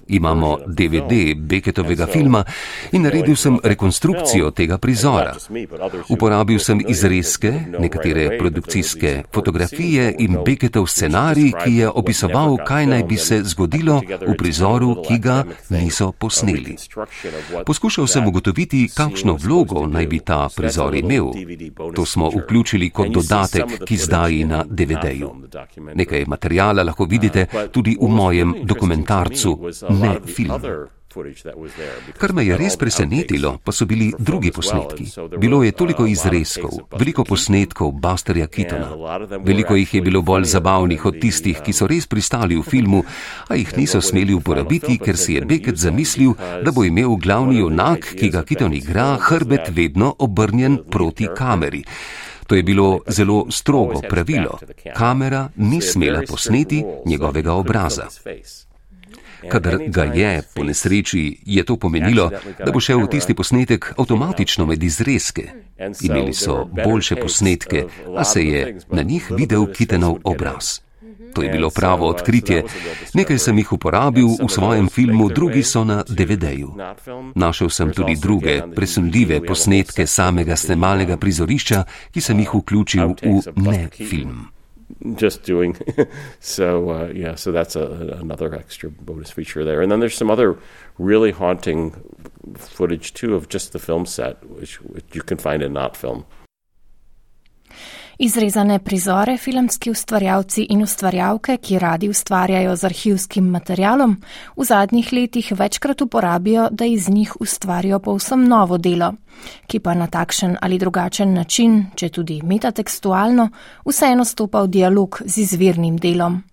Imamo 0.08 0.58
DVD 0.68 1.34
Beckettovega 1.40 2.08
filma 2.12 2.44
in 2.92 3.08
naredil 3.08 3.36
sem 3.36 3.45
sem 3.46 3.60
rekonstrukcijo 3.64 4.52
tega 4.52 4.78
prizora. 4.78 5.36
Uporabil 6.10 6.60
sem 6.60 6.80
izrezke, 6.88 7.52
nekatere 7.80 8.38
produkcijske 8.40 9.12
fotografije 9.34 10.16
in 10.20 10.40
Becketov 10.46 10.88
scenarij, 10.88 11.52
ki 11.64 11.75
je 11.75 11.90
opisoval, 11.90 12.58
kaj 12.66 12.88
naj 12.90 13.04
bi 13.04 13.18
se 13.18 13.42
zgodilo 13.44 14.00
v 14.28 14.34
prizoru, 14.38 14.96
ki 15.08 15.20
ga 15.22 15.44
niso 15.70 16.12
posneli. 16.12 16.78
Poskušal 17.66 18.08
sem 18.08 18.28
ugotoviti, 18.28 18.88
kakšno 18.96 19.38
vlogo 19.38 19.86
naj 19.88 20.08
bi 20.08 20.20
ta 20.20 20.48
prizor 20.56 20.96
imel. 20.96 21.30
To 21.96 22.06
smo 22.06 22.32
vključili 22.34 22.90
kot 22.90 23.14
dodatek, 23.14 23.78
ki 23.86 23.98
zdaj 23.98 24.42
na 24.50 24.66
DVD-ju. 24.66 25.32
Nekaj 25.94 26.25
materijala 26.28 26.84
lahko 26.84 27.06
vidite 27.06 27.46
tudi 27.72 27.98
v 28.02 28.10
mojem 28.10 28.56
dokumentarcu, 28.66 29.58
ne 29.90 30.18
filmu. 30.25 30.96
Kar 32.18 32.34
me 32.34 32.46
je 32.46 32.58
res 32.58 32.78
presenetilo, 32.78 33.58
pa 33.64 33.72
so 33.72 33.86
bili 33.86 34.12
drugi 34.18 34.52
posnetki. 34.52 35.06
Bilo 35.38 35.64
je 35.64 35.72
toliko 35.72 36.06
izrezkov, 36.06 36.80
veliko 37.00 37.24
posnetkov 37.24 37.92
Busterja 37.92 38.48
Kitona. 38.48 38.90
Veliko 39.46 39.76
jih 39.76 39.94
je 39.94 40.02
bilo 40.02 40.22
bolj 40.22 40.50
zabavnih 40.52 41.06
od 41.06 41.20
tistih, 41.22 41.62
ki 41.64 41.74
so 41.74 41.88
res 41.88 42.08
pristali 42.08 42.60
v 42.60 42.64
filmu, 42.64 43.04
a 43.48 43.56
jih 43.56 43.72
niso 43.78 44.02
smeli 44.02 44.34
uporabiti, 44.34 44.98
ker 45.00 45.18
si 45.18 45.38
je 45.38 45.46
Beckett 45.46 45.78
zamislil, 45.78 46.36
da 46.64 46.72
bo 46.72 46.84
imel 46.84 47.16
glavni 47.16 47.60
junak, 47.60 48.12
ki 48.20 48.30
ga 48.30 48.44
Kiton 48.44 48.74
igra, 48.74 49.16
hrbet 49.22 49.72
vedno 49.76 50.14
obrnjen 50.20 50.84
proti 50.92 51.28
kameri. 51.36 51.84
To 52.48 52.56
je 52.56 52.64
bilo 52.64 53.00
zelo 53.08 53.46
strogo 53.50 54.02
pravilo. 54.10 54.60
Kamera 54.96 55.50
ni 55.56 55.82
smela 55.82 56.22
posneti 56.28 56.84
njegovega 57.06 57.54
obraza. 57.54 58.08
Kadar 59.52 59.78
ga 59.88 60.04
je 60.04 60.42
po 60.56 60.64
nesreči, 60.64 61.40
je 61.46 61.64
to 61.64 61.78
pomenilo, 61.78 62.30
da 62.66 62.72
bo 62.72 62.80
šel 62.80 63.08
tisti 63.08 63.34
posnetek 63.34 63.94
avtomatično 63.98 64.66
med 64.66 64.84
izrezke. 64.84 65.52
Imeli 66.02 66.34
so 66.34 66.66
boljše 66.86 67.16
posnetke, 67.16 67.86
a 68.18 68.24
se 68.24 68.44
je 68.44 68.80
na 68.92 69.02
njih 69.02 69.32
videl 69.38 69.66
kitenov 69.74 70.18
obraz. 70.24 70.86
To 71.36 71.44
je 71.44 71.50
bilo 71.50 71.70
pravo 71.70 72.08
odkritje. 72.08 72.64
Nekaj 73.14 73.38
sem 73.38 73.58
jih 73.58 73.74
uporabil 73.74 74.28
v 74.40 74.48
svojem 74.50 74.88
filmu, 74.90 75.30
drugi 75.30 75.64
so 75.64 75.84
na 75.84 76.04
DVD-ju. 76.08 76.72
Našel 77.36 77.70
sem 77.70 77.92
tudi 77.92 78.16
druge, 78.16 78.62
presunljive 78.75 79.44
posnetke 79.44 80.08
samega 80.08 80.56
snemalnega 80.56 81.18
prizorišča, 81.18 81.84
ki 82.12 82.22
sem 82.22 82.40
jih 82.40 82.56
vključil 82.56 83.16
v 83.22 83.42
ne 83.56 83.90
film. 83.92 84.55
Just 85.15 85.44
doing 85.44 85.77
so, 86.39 86.89
uh, 86.89 87.12
yeah. 87.13 87.36
So 87.36 87.51
that's 87.51 87.75
a, 87.75 88.18
another 88.20 88.54
extra 88.54 88.89
bonus 88.89 89.32
feature 89.32 89.63
there. 89.63 89.82
And 89.82 89.92
then 89.92 90.00
there's 90.00 90.15
some 90.15 90.30
other 90.30 90.60
really 90.98 91.32
haunting 91.32 91.96
footage 92.56 93.13
too 93.13 93.36
of 93.36 93.50
just 93.50 93.74
the 93.74 93.80
film 93.80 94.06
set, 94.06 94.44
which, 94.48 94.82
which 94.82 95.06
you 95.13 95.22
can 95.22 95.38
find 95.38 95.63
in 95.63 95.74
not 95.74 95.98
film. 95.98 96.25
Izrezane 98.18 98.80
prizore 98.80 99.38
filmski 99.38 99.92
ustvarjalci 99.92 100.64
in 100.70 100.84
ustvarjalke, 100.84 101.58
ki 101.58 101.80
radi 101.80 102.10
ustvarjajo 102.10 102.76
z 102.76 102.88
arhivskim 102.88 103.50
materialom, 103.52 104.16
v 104.56 104.64
zadnjih 104.64 105.14
letih 105.14 105.52
večkrat 105.52 106.02
uporabijo, 106.02 106.70
da 106.72 106.86
iz 106.86 107.10
njih 107.10 107.36
ustvarijo 107.40 108.00
povsem 108.00 108.48
novo 108.48 108.78
delo, 108.78 109.14
ki 109.68 109.80
pa 109.80 109.94
na 109.94 110.08
takšen 110.08 110.58
ali 110.62 110.80
drugačen 110.80 111.34
način, 111.34 111.86
če 111.96 112.10
tudi 112.10 112.42
metatekstualno, 112.44 113.50
vseeno 113.86 114.26
stopa 114.26 114.64
v 114.64 114.68
dialog 114.68 115.22
z 115.26 115.38
izvirnim 115.38 115.98
delom. 115.98 116.44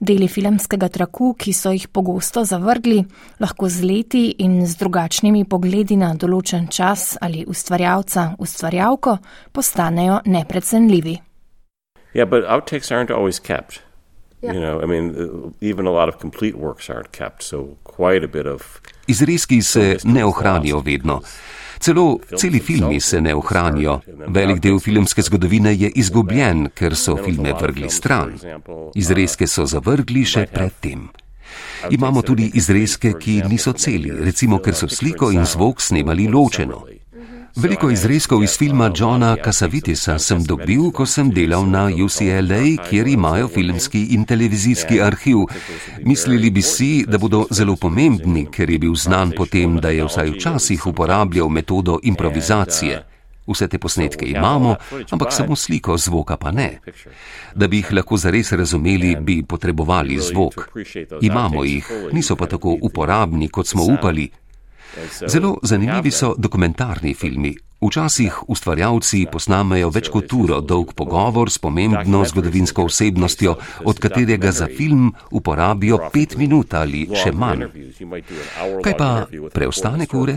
Deli 0.00 0.28
filmskega 0.28 0.88
traku, 0.92 1.34
ki 1.38 1.52
so 1.52 1.72
jih 1.72 1.88
pogosto 1.88 2.44
zavrgli, 2.44 3.04
lahko 3.40 3.68
z 3.68 3.82
leti 3.82 4.24
in 4.44 4.66
z 4.66 4.76
drugačnimi 4.76 5.44
pogledi 5.44 5.96
na 5.96 6.12
določen 6.14 6.68
čas 6.68 7.16
ali 7.20 7.44
ustvarjalca, 7.48 8.34
ustvarjalko, 8.38 9.18
postanejo 9.52 10.20
neprecenljivi. 10.26 11.16
Yeah, 12.14 12.24
but 12.24 12.44
outtakes 12.44 12.90
aren't 12.90 13.10
always 13.10 13.38
kept. 13.38 13.82
Yeah. 14.42 14.52
You 14.54 14.60
know, 14.60 14.80
I 14.80 14.86
mean, 14.86 15.54
even 15.60 15.86
a 15.86 15.90
lot 15.90 16.08
of 16.08 16.18
complete 16.20 16.56
works 16.56 16.90
aren't 16.90 17.12
kept, 17.12 17.42
so 17.42 17.76
quite 17.84 18.24
a 18.24 18.28
bit 18.28 18.46
of. 18.46 18.80
Izrezki 19.06 19.62
se 19.62 19.96
ne 20.04 20.24
ohranijo 20.24 20.80
vedno. 20.80 21.20
Celo 21.78 22.18
celi 22.36 22.60
filmi 22.60 23.00
se 23.00 23.20
ne 23.20 23.34
ohranijo. 23.34 24.00
Velik 24.28 24.60
del 24.60 24.78
filmske 24.80 25.22
zgodovine 25.22 25.74
je 25.74 25.90
izgubljen, 25.94 26.68
ker 26.74 26.96
so 26.96 27.16
filme 27.16 27.52
vrgli 27.60 27.90
stran. 27.90 28.32
Izrezke 28.94 29.46
so 29.46 29.66
zavrgli 29.66 30.24
še 30.24 30.46
predtem. 30.52 31.08
Imamo 31.90 32.22
tudi 32.22 32.50
izrezke, 32.54 33.12
ki 33.20 33.42
niso 33.48 33.72
celi, 33.72 34.10
recimo 34.10 34.58
ker 34.58 34.74
so 34.74 34.88
sliko 34.88 35.30
in 35.30 35.44
zvok 35.44 35.80
snemali 35.80 36.28
ločeno. 36.28 36.84
Veliko 37.56 37.90
izrezkov 37.90 38.42
iz 38.44 38.58
filma 38.58 38.90
Johna 38.96 39.36
Casavitisa 39.44 40.18
sem 40.18 40.42
dobil, 40.44 40.90
ko 40.92 41.06
sem 41.08 41.30
delal 41.32 41.64
na 41.64 41.86
UCLA, 41.88 42.60
kjer 42.84 43.08
imajo 43.08 43.48
filmski 43.48 44.02
in 44.12 44.26
televizijski 44.28 45.00
arhiv. 45.00 45.46
Mislili 46.04 46.50
bi 46.50 46.62
si, 46.62 47.06
da 47.08 47.18
bodo 47.18 47.46
zelo 47.50 47.76
pomembni, 47.80 48.44
ker 48.52 48.70
je 48.70 48.78
bil 48.78 48.94
znan 48.94 49.32
potem, 49.36 49.80
da 49.80 49.88
je 49.88 50.04
vsaj 50.04 50.34
včasih 50.36 50.86
uporabljal 50.86 51.48
metodo 51.48 51.98
improvizacije. 52.02 53.02
Vse 53.48 53.68
te 53.68 53.78
posnetke 53.78 54.26
imamo, 54.26 54.76
ampak 55.10 55.32
samo 55.32 55.56
sliko, 55.56 55.96
zvoka 55.96 56.36
pa 56.36 56.50
ne. 56.50 56.80
Da 57.54 57.68
bi 57.68 57.80
jih 57.80 57.92
lahko 57.92 58.16
zares 58.16 58.52
razumeli, 58.52 59.16
bi 59.20 59.42
potrebovali 59.42 60.18
zvok. 60.20 60.68
Imamo 61.20 61.64
jih, 61.64 61.92
niso 62.12 62.36
pa 62.36 62.46
tako 62.46 62.76
uporabni, 62.82 63.48
kot 63.48 63.66
smo 63.66 63.84
upali. 63.84 64.30
Zelo 65.26 65.56
zanimivi 65.62 66.10
so 66.10 66.34
dokumentarni 66.38 67.14
filmi. 67.14 67.54
Včasih 67.86 68.34
ustvarjalci 68.50 69.20
posnamejo 69.30 69.92
več 69.94 70.08
kot 70.10 70.32
uro 70.34 70.56
dolg 70.58 70.90
pogovor 70.98 71.50
s 71.52 71.60
pomembno 71.62 72.24
zgodovinsko 72.26 72.86
osebnostjo, 72.88 73.52
od 73.86 74.00
katerega 74.02 74.50
za 74.50 74.66
film 74.66 75.12
uporabijo 75.30 76.00
pet 76.10 76.34
minut 76.40 76.74
ali 76.74 77.04
še 77.14 77.30
manj. 77.30 77.68
Kaj 78.82 78.96
pa 78.98 79.10
preostanek 79.54 80.14
ure? 80.18 80.34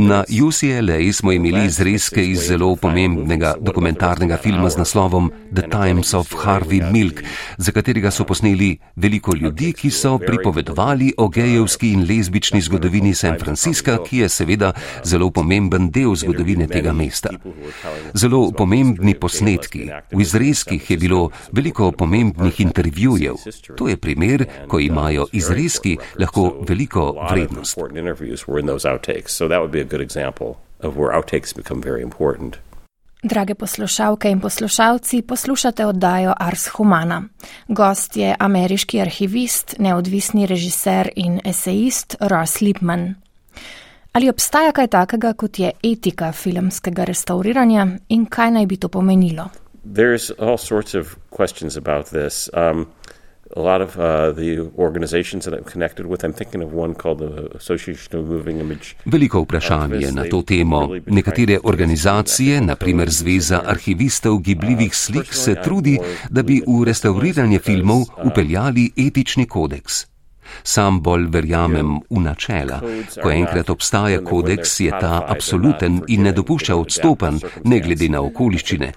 Na 0.00 0.22
UCLA 0.24 0.96
smo 1.12 1.34
imeli 1.36 1.66
izrezke 1.68 2.24
iz 2.24 2.46
zelo 2.48 2.70
pomembnega 2.80 3.54
dokumentarnega 3.60 4.40
filma 4.40 4.72
z 4.72 4.80
naslovom 4.80 5.28
The 5.52 5.68
Times 5.68 6.14
of 6.16 6.32
Harvey 6.46 6.80
Milk, 6.80 7.20
za 7.58 7.76
katerega 7.76 8.08
so 8.14 8.24
posneli 8.24 8.78
veliko 8.96 9.36
ljudi, 9.36 9.74
ki 9.76 9.92
so 9.92 10.16
pripovedovali 10.22 11.12
o 11.18 11.28
gejevski 11.28 11.92
in 11.92 12.08
lezbični 12.08 12.64
zgodovini 12.64 13.12
San 13.14 13.36
Francisca, 13.38 13.98
ki 14.00 14.24
je 14.24 14.32
seveda 14.32 14.72
zelo 15.04 15.28
pomemben 15.30 15.90
del 15.92 16.16
zgodovine 16.16 16.53
zgodovine 16.54 16.66
tega 16.68 16.92
mesta. 16.92 17.30
Zelo 18.14 18.50
pomembni 18.52 19.14
posnetki. 19.14 19.90
V 20.12 20.20
izrezkih 20.20 20.90
je 20.90 20.96
bilo 20.96 21.30
veliko 21.52 21.92
pomembnih 21.92 22.60
intervjujev. 22.60 23.34
To 23.76 23.88
je 23.88 23.96
primer, 23.96 24.46
ko 24.68 24.80
imajo 24.80 25.26
izrezki 25.32 25.96
lahko 26.18 26.64
veliko 26.68 27.26
vrednost. 27.30 27.78
Drage 33.24 33.54
poslušalke 33.54 34.28
in 34.30 34.40
poslušalci, 34.40 35.22
poslušate 35.22 35.86
oddajo 35.86 36.34
Ars 36.36 36.68
Humana. 36.76 37.22
Gost 37.68 38.16
je 38.16 38.34
ameriški 38.38 39.00
arhivist, 39.00 39.74
neodvisni 39.78 40.46
režiser 40.46 41.08
in 41.16 41.40
esejist 41.44 42.16
Ross 42.20 42.60
Lipman. 42.60 43.23
Ali 44.14 44.28
obstaja 44.30 44.70
kaj 44.72 44.86
takega, 44.86 45.32
kot 45.34 45.58
je 45.58 45.72
etika 45.82 46.28
filmskega 46.32 47.04
restauriranja 47.04 47.86
in 48.14 48.26
kaj 48.30 48.50
naj 48.54 48.66
bi 48.70 48.76
to 48.76 48.88
pomenilo? 48.88 49.48
Um, 52.52 52.86
a 53.56 53.60
lot 53.60 53.82
of 53.82 53.96
uh, 53.96 54.04
the 54.36 54.70
organizations 54.78 55.44
that 55.44 55.54
I'm 55.54 55.64
connected 55.72 56.06
with, 56.06 56.22
I'm 56.24 56.32
thinking 56.32 56.62
of 56.62 56.72
one 56.72 56.94
called 56.94 57.18
the 57.18 57.56
Association 57.56 58.20
of 58.20 58.28
Moving 58.28 58.60
Image. 58.60 58.94
Veliko 59.04 59.40
vprašanje 59.40 59.96
je 59.96 60.12
na 60.12 60.24
to 60.30 60.42
temo. 60.42 60.88
Nekatere 61.06 61.58
organizacije, 61.64 62.60
naprimer 62.60 63.10
Zveza 63.10 63.62
arhivistov 63.66 64.38
gibljivih 64.38 64.94
slik, 64.96 65.34
se 65.34 65.54
trudi, 65.64 65.98
da 66.30 66.42
bi 66.42 66.62
v 66.66 66.84
restauriranje 66.84 67.58
filmov 67.58 68.06
upeljali 68.24 68.90
etični 68.96 69.46
kodeks. 69.46 70.13
Sam 70.62 71.00
bolj 71.00 71.26
verjamem 71.30 72.00
v 72.10 72.20
načela. 72.20 72.80
Ko 73.22 73.30
enkrat 73.30 73.70
obstaja 73.70 74.20
kodeks, 74.24 74.80
je 74.80 74.90
ta 74.90 75.22
absoluten 75.28 76.00
in 76.08 76.22
ne 76.22 76.32
dopušča 76.32 76.76
odstopen, 76.76 77.40
ne 77.64 77.80
glede 77.80 78.08
na 78.08 78.20
okoliščine. 78.20 78.92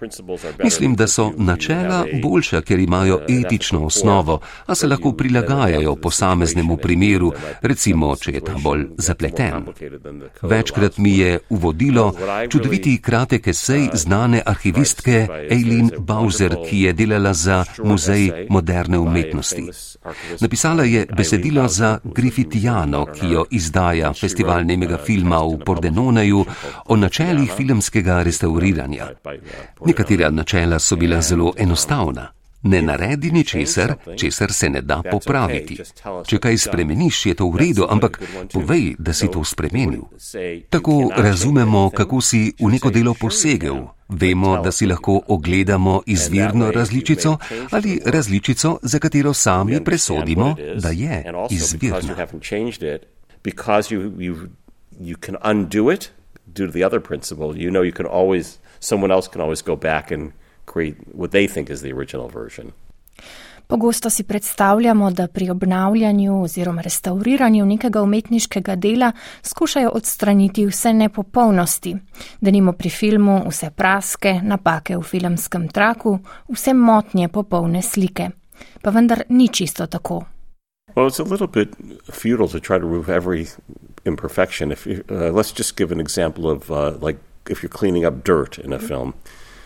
Mislim, 0.64 0.96
da 0.96 1.08
so 1.08 1.32
načela 1.38 2.06
boljša, 2.24 2.62
ker 2.62 2.80
imajo 2.80 3.20
etično 3.30 3.86
osnovo, 3.86 4.40
a 4.66 4.76
se 4.76 4.88
lahko 4.88 5.12
prilagajajo 5.12 5.96
posameznemu 5.96 6.78
primeru, 6.78 7.32
recimo, 7.62 8.16
če 8.16 8.32
je 8.32 8.42
ta 8.42 8.56
bolj 8.64 8.86
zapleten. 8.98 9.66
Večkrat 10.42 10.98
mi 10.98 11.18
je 11.18 11.40
uvodilo 11.50 12.14
čudoviti 12.50 12.98
kratek 13.02 13.48
esej 13.48 13.90
znane 13.94 14.42
arhivistke 14.46 15.28
Eileen 15.50 15.92
Bowser, 16.00 16.56
ki 16.70 16.82
je 16.82 16.94
delala 16.94 17.34
za 17.34 17.66
Muzej 17.84 18.48
moderne 18.50 19.00
umetnosti. 19.00 19.64
Napisala 20.40 20.84
je 20.84 21.06
besedilo, 21.06 21.47
besedilo 21.48 21.68
za 21.68 22.00
Griffithijano, 22.04 23.06
ki 23.06 23.27
jo 23.32 23.46
izdaja 23.51 24.13
festival 24.13 24.66
nemega 24.66 24.98
filma 24.98 25.39
v 25.39 25.60
Pordenoneju 25.66 26.46
o 26.86 26.96
načelih 26.96 27.51
filmskega 27.58 28.24
restauriranja. 28.24 29.08
Nekatera 29.86 30.30
načela 30.30 30.80
so 30.80 30.96
bila 30.96 31.22
zelo 31.22 31.54
enostavna. 31.58 32.37
Ne 32.62 32.82
naredi 32.82 33.32
ničesar, 33.32 33.94
česar 34.18 34.54
se 34.54 34.70
ne 34.70 34.82
da 34.82 35.02
popraviti. 35.12 35.78
Če 36.28 36.40
kaj 36.40 36.58
spremeniš, 36.58 37.26
je 37.26 37.36
to 37.38 37.50
v 37.54 37.62
redu, 37.62 37.86
ampak 37.90 38.20
povej, 38.54 38.96
da 39.00 39.14
si 39.14 39.30
to 39.32 39.44
spremenil. 39.44 40.08
Tako 40.70 41.12
razumemo, 41.16 41.90
kako 41.90 42.22
si 42.22 42.54
v 42.60 42.72
neko 42.74 42.90
delo 42.90 43.14
posegel. 43.14 43.86
Vemo, 44.10 44.58
da 44.64 44.72
si 44.72 44.88
lahko 44.88 45.22
ogledamo 45.28 46.02
izvirno 46.06 46.72
različico 46.72 47.38
ali 47.72 48.00
različico, 48.06 48.80
za 48.82 49.00
katero 49.00 49.34
sami 49.34 49.84
presodimo, 49.84 50.56
da 50.76 50.90
je 50.90 51.24
izvirna. 51.50 52.16
Due 56.48 56.66
to 56.66 56.72
the 56.72 56.84
other 56.84 57.00
principle, 57.00 57.54
you 57.56 57.70
know, 57.70 57.84
you 57.84 57.92
can 57.92 58.06
always, 58.06 58.58
someone 58.80 59.12
else 59.12 59.28
can 59.28 59.42
always 59.42 59.62
go 59.62 59.76
back 59.76 60.12
and 60.12 60.32
create 60.74 60.96
what 61.14 61.32
they 61.32 61.48
think 61.54 61.70
is 61.70 61.82
the 61.82 61.94
original 61.94 62.30
version. 62.34 62.72
Pogosto 63.68 64.10
si 64.10 64.24
predstavljamo, 64.24 65.12
da 65.12 65.28
pri 65.28 65.50
obnavljanju 65.50 66.42
oziroma 66.42 66.82
restauriranju 66.82 67.66
nekega 67.66 68.02
umetniškega 68.02 68.76
dela 68.76 69.12
skušajo 69.44 69.90
odstraniti 69.90 70.66
vse 70.66 70.94
nepopolnosti, 70.94 71.96
da 72.42 72.52
nimo 72.52 72.74
pri 72.74 72.90
filmu 72.90 73.42
vse 73.50 73.70
praske, 73.70 74.40
napake 74.44 74.98
v 74.98 75.02
filmskem 75.02 75.68
traku, 75.68 76.20
vse 76.48 76.74
motnje 76.74 77.28
popolne 77.28 77.82
slike. 77.82 78.30
Pa 78.82 78.90
vendar 78.90 79.24
ni 79.30 79.48
čisto 79.48 79.88
tako. 79.88 80.24
Well, 80.96 81.08
it's 81.08 81.20
a 81.20 81.24
little 81.24 81.48
bit 81.48 81.76
futile 82.12 82.48
to 82.48 82.60
try 82.60 82.80
to 82.80 82.86
remove 82.86 83.10
every 83.10 83.48
imperfection. 84.06 84.72
If 84.72 84.88
you, 84.88 85.04
uh, 85.10 85.36
let's 85.36 85.52
just 85.58 85.78
give 85.78 85.92
an 85.92 86.00
example 86.00 86.50
of 86.50 86.72
uh, 86.72 87.06
like 87.06 87.20
if 87.50 87.62
you're 87.62 87.78
cleaning 87.80 88.06
up 88.06 88.24
dirt 88.24 88.58
in 88.58 88.74
a 88.74 88.80
film. 88.80 89.14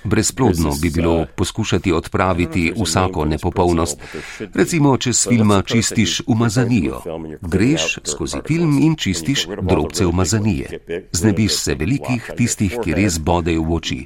Brezplodno 0.04 0.74
bi 0.82 0.90
bilo 0.90 1.26
poskušati 1.36 1.92
odpraviti 1.92 2.74
vsako 2.84 3.26
nepopolnost. 3.26 3.98
Recimo, 4.54 4.98
če 4.98 5.14
s 5.14 5.28
filma 5.30 5.62
čistiš 5.62 6.22
umazanijo, 6.28 7.02
greš 7.42 8.00
skozi 8.06 8.42
film 8.48 8.80
in 8.82 8.96
čistiš 8.96 9.48
drobce 9.62 10.06
umazanije. 10.06 10.80
Znebiš 11.12 11.56
se 11.56 11.76
velikih, 11.76 12.32
tistih, 12.38 12.78
ki 12.84 12.94
res 12.94 13.20
bodejo 13.20 13.64
v 13.64 13.74
oči. 13.74 14.06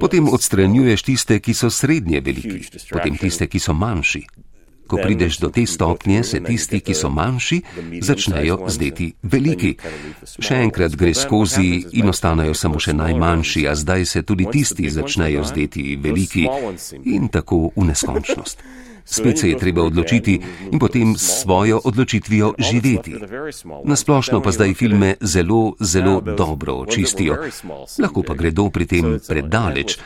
Potem 0.00 0.28
odstranjuješ 0.28 1.02
tiste, 1.02 1.40
ki 1.40 1.54
so 1.54 1.70
srednje 1.70 2.20
veliki, 2.20 2.60
potem 2.90 3.16
tiste, 3.16 3.46
ki 3.46 3.58
so 3.58 3.72
manjši. 3.72 4.26
Ko 4.88 4.96
prideš 4.96 5.38
do 5.42 5.50
te 5.52 5.66
stopnje, 5.68 6.22
se 6.24 6.40
tisti, 6.40 6.80
ki 6.80 6.94
so 6.96 7.10
manjši, 7.12 7.60
začnejo 8.02 8.58
zdeti 8.72 9.10
veliki. 9.22 9.74
Še 10.24 10.62
enkrat 10.64 10.96
gre 10.96 11.12
skozi 11.14 11.84
in 12.00 12.08
ostanejo 12.08 12.56
samo 12.56 12.80
še 12.80 12.96
najmanjši, 12.96 13.66
a 13.68 13.76
zdaj 13.76 14.08
se 14.08 14.24
tudi 14.24 14.48
tisti 14.52 14.90
začnejo 14.90 15.44
zdeti 15.44 15.98
veliki 16.00 16.48
in 17.04 17.28
tako 17.28 17.68
v 17.76 17.90
neskončnost. 17.92 18.64
Spet 19.10 19.38
se 19.38 19.48
je 19.48 19.58
treba 19.58 19.82
odločiti 19.82 20.40
in 20.72 20.78
potem 20.78 21.16
s 21.16 21.40
svojo 21.42 21.80
odločitvijo 21.84 22.52
živeti. 22.58 23.14
Nasplošno 23.84 24.42
pa 24.42 24.52
zdaj 24.52 24.74
filme 24.74 25.14
zelo, 25.20 25.72
zelo 25.80 26.20
dobro 26.20 26.74
očistijo. 26.74 27.36
Lahko 27.98 28.22
pa 28.22 28.34
gredo 28.34 28.68
pri 28.70 28.86
tem 28.86 29.16
predaleč. 29.28 29.96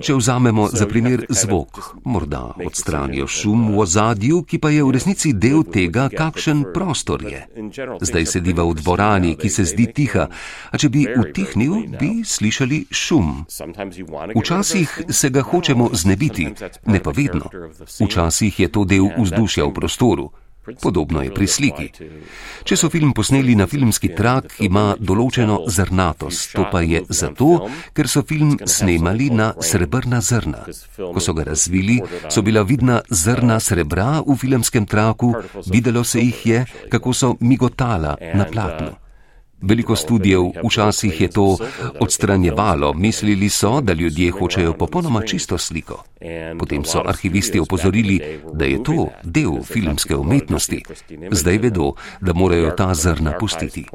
Če 0.00 0.14
vzamemo 0.14 0.68
za 0.72 0.88
primer 0.90 1.26
zvok, 1.28 1.94
morda 2.04 2.42
odstranijo 2.66 3.26
šum 3.26 3.70
v 3.76 3.78
ozadju, 3.86 4.42
ki 4.42 4.58
pa 4.58 4.74
je 4.74 4.82
v 4.82 4.90
resnici 4.90 5.32
del 5.32 5.62
tega, 5.62 6.08
kakšen 6.10 6.64
prostor 6.74 7.22
je. 7.22 7.46
Zdaj 8.00 8.26
sediva 8.26 8.66
v 8.66 8.74
dvorani, 8.82 9.36
ki 9.38 9.48
se 9.50 9.68
zdi 9.70 9.86
tiha, 9.94 10.26
a 10.70 10.74
če 10.78 10.90
bi 10.90 11.06
utihnil, 11.06 11.94
bi 11.94 12.10
slišali 12.26 12.86
šum. 12.90 13.46
Včasih 14.34 14.98
se 15.08 15.30
ga 15.30 15.46
hočemo 15.46 15.90
znebiti, 15.94 16.50
ne 16.90 16.98
pa 16.98 17.14
vedno. 17.14 17.46
Včasih 18.02 18.31
včasih 18.32 18.60
je 18.60 18.68
to 18.72 18.84
del 18.84 19.12
vzdušja 19.12 19.64
v 19.68 19.72
prostoru. 19.76 20.32
Podobno 20.62 21.22
je 21.26 21.34
pri 21.34 21.46
sliki. 21.50 21.88
Če 22.62 22.76
so 22.78 22.88
film 22.88 23.10
posneli 23.12 23.56
na 23.58 23.66
filmski 23.66 24.14
trak, 24.14 24.62
ima 24.62 24.94
določeno 24.94 25.66
zrnatost. 25.66 26.54
To 26.54 26.68
pa 26.70 26.80
je 26.86 27.02
zato, 27.10 27.66
ker 27.92 28.06
so 28.06 28.22
film 28.22 28.54
snemali 28.62 29.28
na 29.34 29.50
srebrna 29.58 30.22
zrna. 30.22 30.62
Ko 30.96 31.18
so 31.18 31.34
ga 31.34 31.50
razvili, 31.50 31.98
so 32.30 32.46
bila 32.46 32.62
vidna 32.62 33.02
zrna 33.10 33.58
srebra 33.58 34.22
v 34.22 34.38
filmskem 34.38 34.86
traku, 34.86 35.34
videlo 35.66 36.06
se 36.06 36.22
jih 36.22 36.46
je, 36.46 36.64
kako 36.88 37.12
so 37.12 37.34
migotala 37.42 38.16
na 38.32 38.46
platnu. 38.46 39.01
Veliko 39.62 39.96
študijev 39.96 40.42
včasih 40.66 41.20
je 41.20 41.28
to 41.28 41.56
odstranjevalo, 42.00 42.92
mislili 42.92 43.48
so, 43.48 43.80
da 43.80 43.92
ljudje 43.92 44.30
hočejo 44.30 44.72
popolnoma 44.72 45.22
čisto 45.22 45.58
sliko. 45.58 46.04
Potem 46.58 46.84
so 46.84 47.02
arhivisti 47.06 47.60
opozorili, 47.60 48.40
da 48.52 48.64
je 48.64 48.82
to 48.82 49.08
del 49.22 49.62
filmske 49.62 50.16
umetnosti. 50.16 50.82
Zdaj 51.30 51.58
vedo, 51.58 51.92
da 52.20 52.32
morajo 52.32 52.70
ta 52.70 52.94
zrna 52.94 53.38
pustiti. 53.38 53.86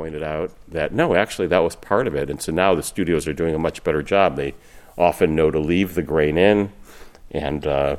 And 7.33 7.65
uh, 7.65 7.97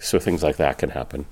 so 0.00 0.18
things 0.18 0.42
like 0.42 0.56
that 0.56 0.78
can 0.78 0.90
happen 0.90 1.24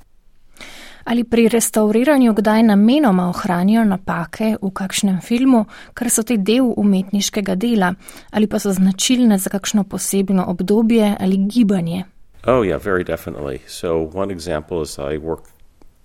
ali 1.07 1.25
pri 1.25 1.49
restauriranju 1.49 2.35
kdaj 2.35 2.63
namenoma 2.63 3.29
ohranijo 3.29 3.85
napake 3.85 4.57
v 4.63 4.71
kakšnem 4.71 5.21
filmu, 5.23 5.65
ker 5.95 6.11
so 6.11 6.23
te 6.27 6.37
del 6.37 6.73
umetniškega 6.77 7.55
dela 7.55 7.95
ali 8.31 8.47
pa 8.47 8.59
so 8.59 8.73
značilne 8.73 9.39
za 9.39 9.51
kakšno 9.51 9.85
posebno 9.85 10.45
obdobje 10.49 11.17
ali 11.21 11.37
gibanje. 11.37 12.05
Oh, 12.47 12.63
yeah, 12.63 12.79
very 12.79 13.05
definitely. 13.05 13.61
So, 13.67 14.11
one 14.15 14.31
example 14.31 14.83
is 14.83 14.99
I 14.99 15.19
work 15.19 15.51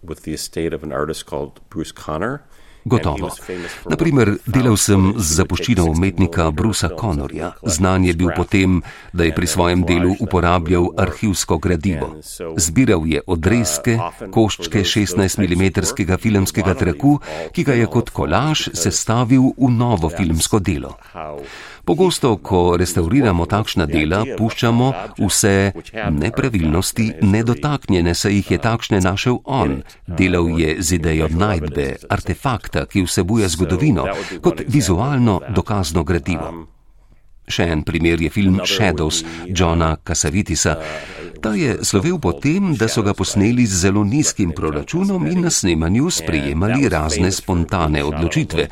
with 0.03 0.23
the 0.23 0.33
estate 0.33 0.73
of 0.73 0.83
an 0.83 0.91
artist 0.91 1.25
called 1.25 1.59
Bruce 1.69 1.91
Connor. 1.91 2.41
Gotovo. 2.85 3.29
Naprimer, 3.89 4.35
delal 4.45 4.77
sem 4.77 5.13
z 5.17 5.37
zapuščino 5.37 5.85
umetnika 5.85 6.49
Brusa 6.51 6.89
Connorja. 6.99 7.51
Znan 7.63 8.05
je 8.05 8.13
bil 8.17 8.31
potem, 8.35 8.81
da 9.13 9.23
je 9.27 9.35
pri 9.35 9.47
svojem 9.47 9.83
delu 9.85 10.15
uporabljal 10.19 10.89
arhivsko 10.97 11.57
gradivo. 11.57 12.15
Zbiral 12.57 13.05
je 13.07 13.21
odrezke, 13.27 13.97
koščke 14.31 14.81
16 14.81 15.37
mm 15.37 16.17
filmskega 16.17 16.73
traku, 16.73 17.19
ki 17.53 17.63
ga 17.63 17.77
je 17.77 17.85
kot 17.85 18.09
kolaž 18.09 18.69
sestavil 18.73 19.53
v 19.57 19.69
novo 19.69 20.09
filmsko 20.09 20.59
delo. 20.59 20.97
Pogosto, 21.85 22.37
ko 22.37 22.77
restauriramo 22.77 23.45
takšna 23.49 23.85
dela, 23.89 24.21
puščamo 24.37 24.89
vse 25.17 25.71
nepravilnosti 26.11 27.07
nedotaknjene, 27.21 28.13
saj 28.15 28.37
jih 28.37 28.51
je 28.51 28.59
takšne 28.61 29.01
našel 29.01 29.39
on. 29.45 29.81
Delal 30.07 30.51
je 30.59 30.75
z 30.81 30.99
idejo 30.99 31.29
najdbe, 31.31 31.87
artefakta, 32.09 32.85
ki 32.85 33.05
vsebuje 33.07 33.49
zgodovino, 33.49 34.05
kot 34.41 34.61
vizualno 34.67 35.41
dokazno 35.49 36.03
gradivo. 36.03 36.53
Še 37.51 37.65
en 37.73 37.81
primer 37.83 38.21
je 38.21 38.29
film 38.29 38.61
Shadows 38.63 39.25
Johna 39.49 39.95
Casavitisa. 40.05 40.77
Ta 41.41 41.53
je 41.53 41.77
slovel 41.81 42.19
po 42.19 42.31
tem, 42.33 42.75
da 42.77 42.87
so 42.87 43.01
ga 43.01 43.13
posneli 43.13 43.65
z 43.65 43.79
zelo 43.81 44.03
nizkim 44.03 44.51
proračunom 44.55 45.27
in 45.27 45.41
na 45.41 45.49
snemanju 45.49 46.09
sprejemali 46.09 46.89
razne 46.89 47.31
spontane 47.31 48.03
odločitve. 48.03 48.67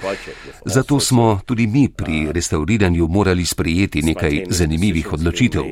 Zato 0.65 0.99
smo 0.99 1.39
tudi 1.45 1.67
mi 1.67 1.89
pri 1.89 2.31
restauriranju 2.31 3.07
morali 3.07 3.45
sprejeti 3.45 4.01
nekaj 4.01 4.45
zanimivih 4.49 5.13
odločitev. 5.13 5.63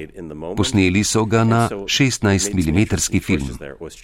Posneli 0.58 1.04
so 1.04 1.26
ga 1.26 1.44
na 1.44 1.70
16 1.70 2.54
mm 2.54 3.20
film. 3.22 3.58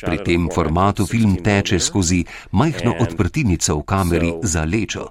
Pri 0.05 0.17
tem 0.25 0.49
formatu 0.53 1.05
film 1.05 1.35
teče 1.43 1.79
skozi 1.79 2.23
majhno 2.51 2.93
odprtinico 2.99 3.77
v 3.77 3.83
kameri 3.83 4.33
za 4.43 4.65
lečo. 4.65 5.09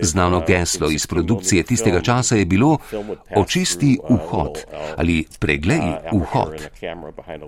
Znano 0.00 0.42
geslo 0.48 0.90
iz 0.90 1.06
produkcije 1.06 1.62
tistega 1.62 2.00
časa 2.00 2.36
je 2.36 2.46
bilo 2.46 2.78
očisti 3.36 3.98
vhod 4.10 4.64
ali 4.96 5.24
preglej 5.38 5.82
vhod. 6.12 6.56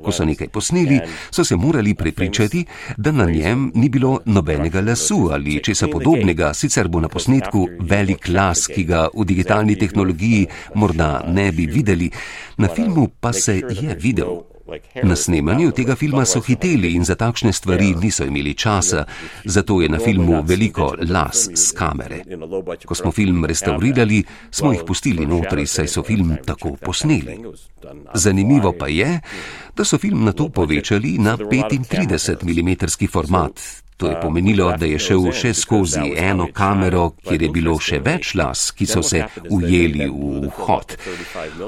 Ko 0.04 0.12
so 0.12 0.24
nekaj 0.24 0.48
posneli, 0.48 1.00
so 1.30 1.44
se 1.44 1.56
morali 1.56 1.94
prepričati, 1.94 2.64
da 2.96 3.12
na 3.12 3.26
njem 3.30 3.70
ni 3.74 3.88
bilo 3.88 4.20
nobenega 4.24 4.80
lasu 4.80 5.28
ali 5.32 5.62
česa 5.62 5.88
podobnega, 5.88 6.54
sicer 6.54 6.88
bo 6.88 7.00
na 7.00 7.08
posnetku 7.08 7.68
velik 7.80 8.28
las, 8.28 8.66
ki 8.66 8.84
ga 8.84 9.08
v 9.14 9.24
digitalni 9.24 9.78
tehnologiji 9.78 10.46
morda 10.74 11.24
ne 11.28 11.52
bi 11.52 11.66
videli, 11.66 12.10
na 12.56 12.68
filmu 12.68 13.08
pa 13.20 13.32
se 13.32 13.60
je 13.70 13.96
videl. 14.00 14.53
Na 15.02 15.16
snemanju 15.16 15.72
tega 15.76 15.96
filma 15.96 16.24
so 16.24 16.40
hiteli 16.40 16.94
in 16.96 17.04
za 17.04 17.14
takšne 17.14 17.52
stvari 17.52 17.92
niso 18.00 18.24
imeli 18.24 18.54
časa, 18.54 19.04
zato 19.44 19.80
je 19.82 19.88
na 19.88 19.98
filmu 19.98 20.42
veliko 20.42 20.94
las 21.10 21.48
z 21.54 21.72
kamere. 21.76 22.22
Ko 22.86 22.94
smo 22.94 23.12
film 23.12 23.44
restaurirali, 23.44 24.24
smo 24.50 24.72
jih 24.72 24.82
pustili 24.86 25.26
notri, 25.26 25.66
saj 25.66 25.88
so 25.88 26.02
film 26.02 26.36
tako 26.46 26.76
posneli. 26.80 27.38
Zanimivo 28.14 28.72
pa 28.78 28.88
je, 28.88 29.20
da 29.76 29.84
so 29.84 29.98
film 29.98 30.24
na 30.24 30.32
to 30.32 30.48
povečali 30.48 31.18
na 31.18 31.36
35 31.36 32.44
mm 32.44 33.08
format. 33.08 33.83
To 33.96 34.08
je 34.10 34.16
pomenilo, 34.22 34.72
da 34.78 34.86
je 34.86 34.98
šel 34.98 35.28
še 35.32 35.52
skozi 35.54 36.02
eno 36.18 36.48
kamero, 36.52 37.10
kjer 37.22 37.42
je 37.42 37.50
bilo 37.54 37.76
še 37.78 38.00
več 38.02 38.34
las, 38.34 38.72
ki 38.74 38.86
so 38.90 39.02
se 39.06 39.22
ujeli 39.50 40.08
v 40.10 40.48
vhod. 40.48 40.96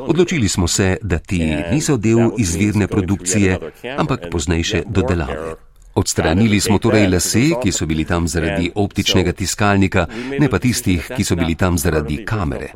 Odločili 0.07 0.49
smo 0.49 0.67
se, 0.69 0.97
da 1.03 1.19
ti 1.19 1.39
niso 1.71 1.97
del 1.97 2.35
izvirne 2.39 2.91
produkcije, 2.91 3.61
ampak 3.99 4.27
poznejše 4.33 4.83
dodelave. 4.87 5.55
Odstranili 5.97 6.61
smo 6.61 6.79
torej 6.79 7.07
lase, 7.09 7.41
ki 7.63 7.73
so 7.73 7.87
bili 7.87 8.05
tam 8.05 8.29
zaradi 8.29 8.71
optičnega 8.75 9.33
tiskalnika, 9.33 10.07
ne 10.39 10.49
pa 10.51 10.59
tistih, 10.59 11.11
ki 11.17 11.25
so 11.25 11.37
bili 11.37 11.55
tam 11.55 11.79
zaradi 11.79 12.19
kamere. 12.25 12.69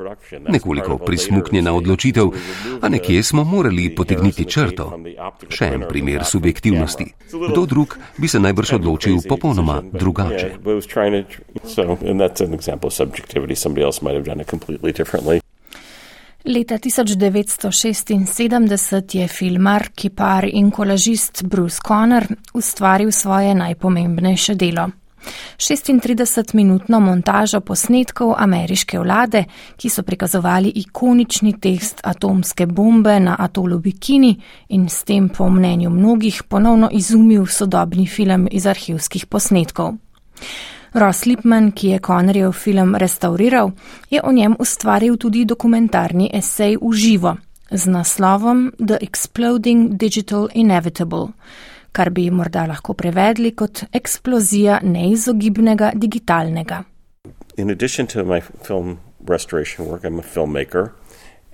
Nekoliko 0.49 0.99
prismuknjena 0.99 1.75
odločitev, 1.75 2.31
a 2.81 2.89
nekje 2.89 3.23
smo 3.23 3.45
morali 3.45 3.91
potegniti 3.95 4.45
črto. 4.45 4.89
Še 5.49 5.69
en 5.75 5.85
primer 5.89 6.25
subjektivnosti. 6.25 7.07
Kdo 7.51 7.67
drug 7.67 7.99
bi 8.17 8.29
se 8.29 8.41
najbrž 8.41 8.73
odločil 8.81 9.21
popolnoma 9.29 9.83
drugače. 9.93 10.57
Leta 16.45 16.79
1976 16.79 19.15
je 19.15 19.29
filmar, 19.29 19.89
kipar 19.95 20.49
in 20.53 20.71
kolažist 20.71 21.43
Bruce 21.43 21.79
Conner 21.89 22.27
ustvaril 22.55 23.13
svoje 23.13 23.55
najpomembnejše 23.55 24.55
delo. 24.55 24.91
36-minutno 25.57 27.01
montažo 27.01 27.61
posnetkov 27.61 28.35
ameriške 28.39 28.99
vlade, 28.99 29.45
ki 29.77 29.89
so 29.89 30.03
prikazovali 30.03 30.73
ikonični 30.75 31.61
tekst 31.61 32.01
atomske 32.05 32.67
bombe 32.67 33.21
na 33.21 33.37
atolu 33.39 33.79
Bikini 33.79 34.41
in 34.69 34.89
s 34.89 35.05
tem, 35.05 35.29
po 35.29 35.51
mnenju 35.51 35.91
mnogih, 35.91 36.43
ponovno 36.49 36.89
izumil 36.93 37.47
sodobni 37.47 38.07
film 38.07 38.49
iz 38.51 38.67
arhivskih 38.67 39.27
posnetkov. 39.27 39.95
Ross 40.95 41.27
Lipman, 41.27 41.71
ki 41.73 41.89
je 41.89 41.99
Connerjev 41.99 42.53
film 42.53 42.95
restauriral, 42.99 43.71
je 44.11 44.21
o 44.25 44.33
njem 44.33 44.57
ustvaril 44.59 45.17
tudi 45.17 45.45
dokumentarni 45.45 46.31
esej 46.35 46.77
v 46.83 46.93
živo 46.93 47.37
z 47.71 47.87
naslovom 47.87 48.73
The 48.79 48.99
Exploding 49.01 49.95
Digital 49.97 50.49
Inevitable, 50.55 51.29
kar 51.93 52.11
bi 52.11 52.31
morda 52.31 52.67
lahko 52.67 52.95
prevedli 52.95 53.55
kot 53.55 53.85
eksplozija 53.93 54.81
neizogibnega 54.83 55.93
digitalnega. 55.95 56.83
In 57.57 57.71
addition 57.71 58.07
to 58.07 58.25
my 58.25 58.41
film 58.41 58.99
restoration 59.29 59.87
work, 59.87 60.05
I'm 60.05 60.19
a 60.19 60.23
filmmaker, 60.23 60.91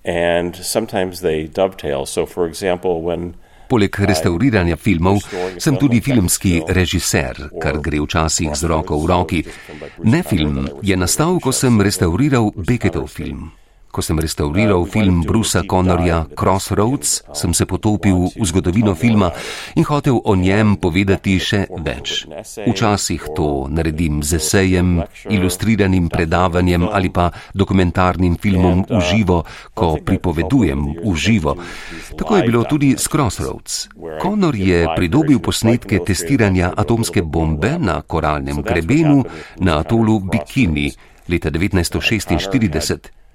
and 0.04 0.56
sometimes 0.56 1.20
they 1.20 1.46
dovetail. 1.46 2.06
So, 2.06 2.24
for 2.26 2.46
example, 2.46 3.02
when 3.02 3.34
Poleg 3.66 3.98
restauriranja 3.98 4.76
filmov 4.78 5.24
sem 5.58 5.76
tudi 5.76 6.00
filmski 6.00 6.60
režiser, 6.68 7.50
kar 7.62 7.80
gre 7.82 8.00
včasih 8.04 8.54
z 8.54 8.70
roko 8.70 8.98
v 9.02 9.10
roki. 9.10 9.44
Ne 10.06 10.22
film 10.22 10.68
je 10.82 10.96
nastal, 10.96 11.40
ko 11.42 11.50
sem 11.52 11.80
restauriral 11.82 12.52
Becketov 12.54 13.10
film. 13.10 13.50
Ko 13.96 14.04
sem 14.04 14.18
restauriral 14.20 14.84
film 14.84 15.22
Brusa 15.24 15.62
Connorja 15.64 16.26
Crossroads, 16.36 17.32
sem 17.32 17.54
se 17.56 17.64
potopil 17.64 18.28
v 18.28 18.44
zgodovino 18.44 18.92
filma 18.92 19.30
in 19.72 19.88
hotel 19.88 20.20
o 20.20 20.36
njem 20.36 20.76
povedati 20.76 21.38
še 21.40 21.62
več. 21.80 22.28
Včasih 22.68 23.24
to 23.32 23.64
naredim 23.72 24.20
z 24.20 24.36
esejem, 24.36 25.00
ilustriranim 25.32 26.12
predavanjem 26.12 26.84
ali 26.92 27.08
pa 27.08 27.32
dokumentarnim 27.56 28.36
filmom 28.36 28.84
v 28.84 29.00
živo, 29.00 29.48
ko 29.72 29.96
pripovedujem 29.96 31.00
v 31.00 31.16
živo. 31.16 31.56
Tako 32.20 32.36
je 32.36 32.42
bilo 32.52 32.68
tudi 32.68 33.00
s 33.00 33.08
Crossroads. 33.08 33.88
Connor 34.20 34.52
je 34.52 34.92
pridobil 34.92 35.40
posnetke 35.40 36.04
testiranja 36.04 36.76
atomske 36.76 37.24
bombe 37.24 37.80
na 37.80 38.04
koralnem 38.04 38.60
grebenu 38.60 39.24
na 39.56 39.80
atolu 39.80 40.20
Bikini 40.20 40.92
leta 41.32 41.48
1946. 41.48 43.25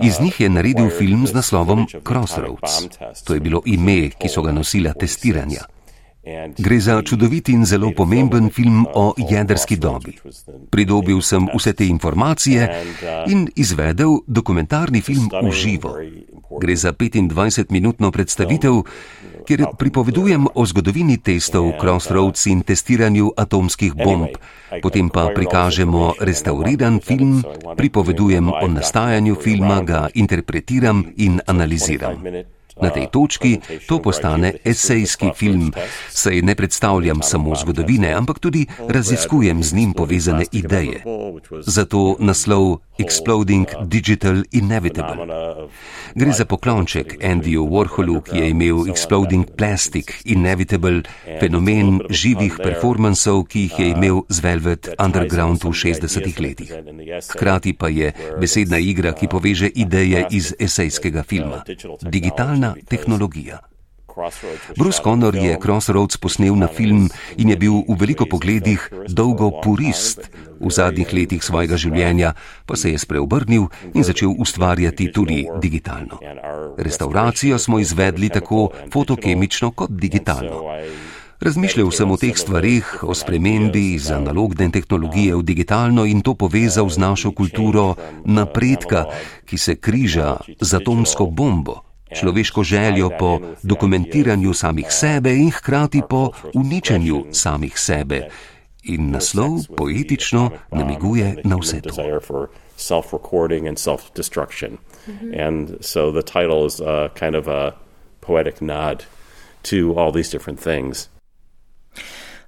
Iz 0.00 0.20
njih 0.20 0.40
je 0.40 0.48
naredil 0.48 0.90
film 0.98 1.26
z 1.26 1.32
naslovom 1.32 1.86
Crossroads. 2.08 2.88
To 3.24 3.34
je 3.34 3.40
bilo 3.40 3.62
ime, 3.64 4.10
ki 4.10 4.28
so 4.28 4.42
ga 4.42 4.52
nosila 4.52 4.92
testiranja. 4.92 5.64
Gre 6.58 6.80
za 6.80 7.02
čudovit 7.02 7.48
in 7.48 7.64
zelo 7.64 7.92
pomemben 7.96 8.50
film 8.50 8.86
o 8.94 9.14
jedrski 9.30 9.76
dobi. 9.76 10.18
Pridobil 10.70 11.20
sem 11.22 11.46
vse 11.54 11.72
te 11.72 11.86
informacije 11.86 12.82
in 13.30 13.46
izvedel 13.54 14.18
dokumentarni 14.26 15.00
film 15.00 15.30
v 15.42 15.52
živo. 15.52 15.94
Gre 16.60 16.76
za 16.76 16.92
25-minutno 16.92 18.10
predstavitev, 18.10 18.82
kjer 19.46 19.64
pripovedujem 19.78 20.46
o 20.54 20.66
zgodovini 20.66 21.16
testov 21.22 21.70
Crossroads 21.80 22.46
in 22.50 22.62
testiranju 22.66 23.30
atomskih 23.36 23.94
bomb, 23.94 24.34
potem 24.82 25.08
pa 25.08 25.28
prikažemo 25.34 26.12
restauriran 26.20 27.00
film, 27.00 27.44
pripovedujem 27.76 28.50
o 28.50 28.66
nastajanju 28.68 29.38
filma, 29.42 29.80
ga 29.86 30.08
interpretiram 30.14 31.04
in 31.16 31.40
analiziram. 31.46 32.22
Na 32.76 32.90
tej 32.92 33.08
točki 33.08 33.56
to 33.88 34.02
postane 34.04 34.52
esejski 34.64 35.32
film, 35.32 35.72
saj 36.12 36.42
ne 36.42 36.54
predstavljam 36.54 37.22
samo 37.22 37.56
zgodovine, 37.56 38.12
ampak 38.12 38.38
tudi 38.38 38.66
raziskujem 38.88 39.62
z 39.62 39.72
njim 39.72 39.92
povezane 39.92 40.44
ideje. 40.52 41.00
Zato 41.60 42.16
naslov 42.18 42.76
Exploding 42.98 43.66
Digital 43.84 44.42
Inevitable. 44.50 45.26
Gre 46.14 46.32
za 46.32 46.44
poklonček 46.44 47.18
Andyju 47.24 47.66
Warholu, 47.68 48.22
ki 48.24 48.38
je 48.38 48.48
imel 48.50 48.88
Exploding 48.88 49.44
Plastic 49.56 50.12
Inevitable, 50.24 51.02
fenomen 51.40 52.00
živih 52.08 52.56
performansov, 52.62 53.44
ki 53.52 53.66
jih 53.66 53.78
je 53.78 53.86
imel 53.92 54.24
z 54.28 54.40
Velvet 54.40 54.90
Underground 54.96 55.64
v 55.64 55.76
60-ih 55.76 56.40
letih. 56.40 56.72
Hkrati 57.36 57.76
pa 57.76 57.92
je 57.92 58.12
besedna 58.40 58.80
igra, 58.80 59.12
ki 59.12 59.28
poveže 59.28 59.68
ideje 59.68 60.26
iz 60.30 60.54
esejskega 60.58 61.22
filma. 61.22 61.64
Digitalna 62.00 62.74
tehnologija. 62.88 63.75
Bruce 64.76 65.02
Connor 65.02 65.36
je 65.36 65.58
Crossroads 65.60 66.16
posnel 66.16 66.56
na 66.56 66.68
film 66.72 67.04
in 67.36 67.52
je 67.52 67.56
bil 67.56 67.84
v 67.84 67.96
veliko 68.00 68.24
pogledih 68.24 68.80
dolgo 69.12 69.52
purist. 69.60 70.32
V 70.56 70.72
zadnjih 70.72 71.12
letih 71.12 71.44
svojega 71.44 71.76
življenja 71.76 72.32
pa 72.64 72.80
se 72.80 72.96
je 72.96 72.98
spreobrnil 72.98 73.68
in 73.92 74.04
začel 74.08 74.32
ustvarjati 74.32 75.12
tudi 75.12 75.44
digitalno. 75.60 76.16
Restauracijo 76.80 77.60
smo 77.60 77.76
izvedli 77.78 78.32
tako 78.32 78.72
fotokemično 78.88 79.76
kot 79.76 79.92
digitalno. 79.92 80.64
Razmišljal 81.36 81.90
sem 81.92 82.08
o 82.08 82.16
teh 82.16 82.32
stvarih, 82.32 83.04
o 83.04 83.12
spremembi 83.12 83.92
iz 84.00 84.08
analogne 84.08 84.70
tehnologije 84.72 85.36
v 85.36 85.44
digitalno 85.44 86.08
in 86.08 86.24
to 86.24 86.32
povezal 86.32 86.88
z 86.88 86.96
našo 86.96 87.36
kulturo 87.36 87.92
napredka, 88.24 89.04
ki 89.44 89.58
se 89.60 89.76
križa 89.76 90.40
z 90.56 90.80
atomsko 90.80 91.28
bombo 91.28 91.85
človeško 92.20 92.62
željo 92.62 93.10
po 93.18 93.40
dokumentiranju 93.62 94.54
samih 94.54 94.86
sebe 94.90 95.36
in 95.36 95.50
hkrati 95.50 96.02
po 96.08 96.30
uničenju 96.54 97.24
samih 97.32 97.78
sebe. 97.78 98.28
In 98.82 99.10
naslov 99.10 99.50
poetično 99.76 100.50
namiguje 100.72 101.36
na 101.44 101.56
vse 101.56 101.80
to. 101.80 101.92
Self-recording 102.78 103.68
and 103.68 103.78
self-destruction. 103.78 104.70
Mm 105.06 105.18
-hmm. 105.20 105.46
And 105.46 105.70
so 105.80 106.12
the 106.12 106.22
title 106.22 106.66
is 106.66 106.80
a 106.80 107.08
kind 107.18 107.34
of 107.34 107.48
a 107.48 107.72
poetic 108.20 108.60
nod 108.60 109.04
to 109.62 109.76
all 109.98 110.12
these 110.12 110.30
different 110.30 110.60
things. 110.60 111.08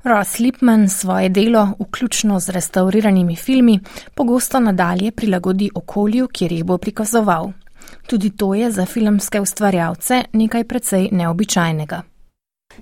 Ross 0.04 0.38
Lipman 0.38 0.88
svoje 0.88 1.28
delo, 1.28 1.68
vključno 1.78 2.40
z 2.40 2.48
restauriranimi 2.48 3.36
filmi, 3.36 3.80
pogosto 4.14 4.60
nadalje 4.60 5.10
prilagodi 5.10 5.70
okolju, 5.74 6.28
kjer 6.32 6.52
jih 6.52 6.64
bo 6.64 6.78
prikazoval. 6.78 7.52
Tudi 8.08 8.30
to 8.30 8.54
je 8.54 8.70
za 8.70 8.86
filmske 8.86 9.40
ustvarjalce 9.40 10.22
nekaj 10.32 10.64
precej 10.64 11.08
neobičajnega. 11.12 12.02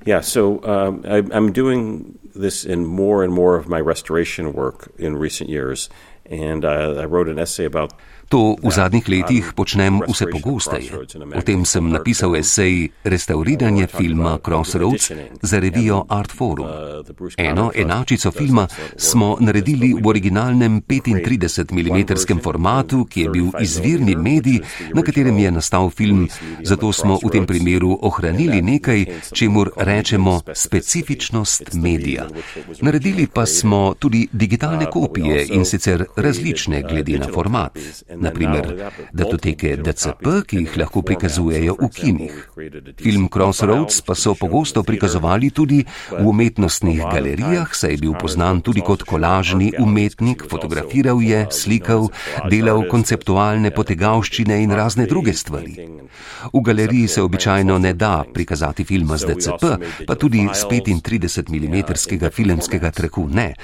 Yeah, 0.06 0.20
so 0.20 0.60
um, 0.62 1.02
I, 1.04 1.22
I'm 1.36 1.52
doing 1.52 2.18
this 2.34 2.64
in 2.64 2.86
more 2.86 3.24
and 3.24 3.32
more 3.32 3.56
of 3.56 3.66
my 3.66 3.80
restoration 3.80 4.52
work 4.52 4.88
in 4.98 5.16
recent 5.16 5.50
years, 5.50 5.88
and 6.30 6.64
uh, 6.64 7.02
I 7.02 7.04
wrote 7.06 7.28
an 7.28 7.38
essay 7.38 7.64
about 7.64 7.92
To 8.28 8.56
v 8.58 8.70
zadnjih 8.74 9.08
letih 9.08 9.52
počnem 9.54 10.00
vse 10.02 10.26
pogosteje. 10.26 10.90
O 11.30 11.40
tem 11.46 11.62
sem 11.62 11.86
napisal 11.86 12.34
esej 12.34 12.90
Restauriranje 13.06 13.86
filma 13.86 14.38
Crossroads 14.42 15.12
za 15.42 15.58
revijo 15.62 16.02
Art 16.08 16.34
Forum. 16.34 16.66
Eno 17.38 17.70
enačico 17.74 18.30
filma 18.30 18.66
smo 18.96 19.36
naredili 19.40 19.94
v 19.94 20.08
originalnem 20.08 20.82
35 20.82 21.70
mm 21.70 22.38
formatu, 22.42 23.04
ki 23.04 23.20
je 23.20 23.30
bil 23.30 23.46
izvirni 23.60 24.16
medij, 24.16 24.60
na 24.94 25.02
katerem 25.02 25.38
je 25.38 25.50
nastal 25.50 25.90
film, 25.90 26.26
zato 26.64 26.92
smo 26.92 27.18
v 27.22 27.30
tem 27.30 27.46
primeru 27.46 27.98
ohranili 28.02 28.62
nekaj, 28.62 29.06
čemur 29.32 29.70
rečemo 29.76 30.40
specifičnost 30.54 31.74
medija. 31.74 32.26
Naredili 32.80 33.26
pa 33.26 33.46
smo 33.46 33.94
tudi 33.98 34.26
digitalne 34.32 34.90
kopije 34.90 35.46
in 35.50 35.64
sicer 35.64 36.04
različne 36.16 36.82
glede 36.82 37.18
na 37.18 37.28
format. 37.34 37.78
Naprimer, 38.16 38.90
datoteke 39.12 39.76
DCP, 39.76 40.42
ki 40.48 40.62
jih 40.62 40.76
lahko 40.80 41.02
prikazujejo 41.02 41.76
v 41.80 41.88
kinih. 41.92 42.34
Film 43.00 43.28
Crossroads 43.32 44.00
pa 44.06 44.14
so 44.14 44.34
pogosto 44.34 44.82
prikazovali 44.82 45.50
tudi 45.50 45.82
v 46.10 46.24
umetnostnih 46.24 47.02
galerijah, 47.12 47.74
saj 47.74 47.96
je 47.96 48.02
bil 48.06 48.14
poznan 48.18 48.62
tudi 48.64 48.80
kot 48.80 49.04
kolažni 49.06 49.72
umetnik, 49.78 50.46
fotografiral 50.50 51.20
je, 51.22 51.46
slikal, 51.50 52.08
delal 52.50 52.86
konceptualne 52.90 53.70
potegavščine 53.70 54.60
in 54.62 54.72
razne 54.76 55.06
druge 55.06 55.34
stvari. 55.36 55.76
V 56.52 56.62
galeriji 56.62 57.08
se 57.08 57.22
običajno 57.22 57.78
ne 57.78 57.92
da 57.92 58.24
prikazati 58.34 58.84
filma 58.84 59.16
z 59.16 59.26
DCP, 59.26 59.64
pa 60.06 60.14
tudi 60.14 60.48
s 60.52 60.64
35 60.64 61.50
mm 61.50 62.30
filmskega 62.30 62.90
traku 62.90 63.28
ne. 63.28 63.54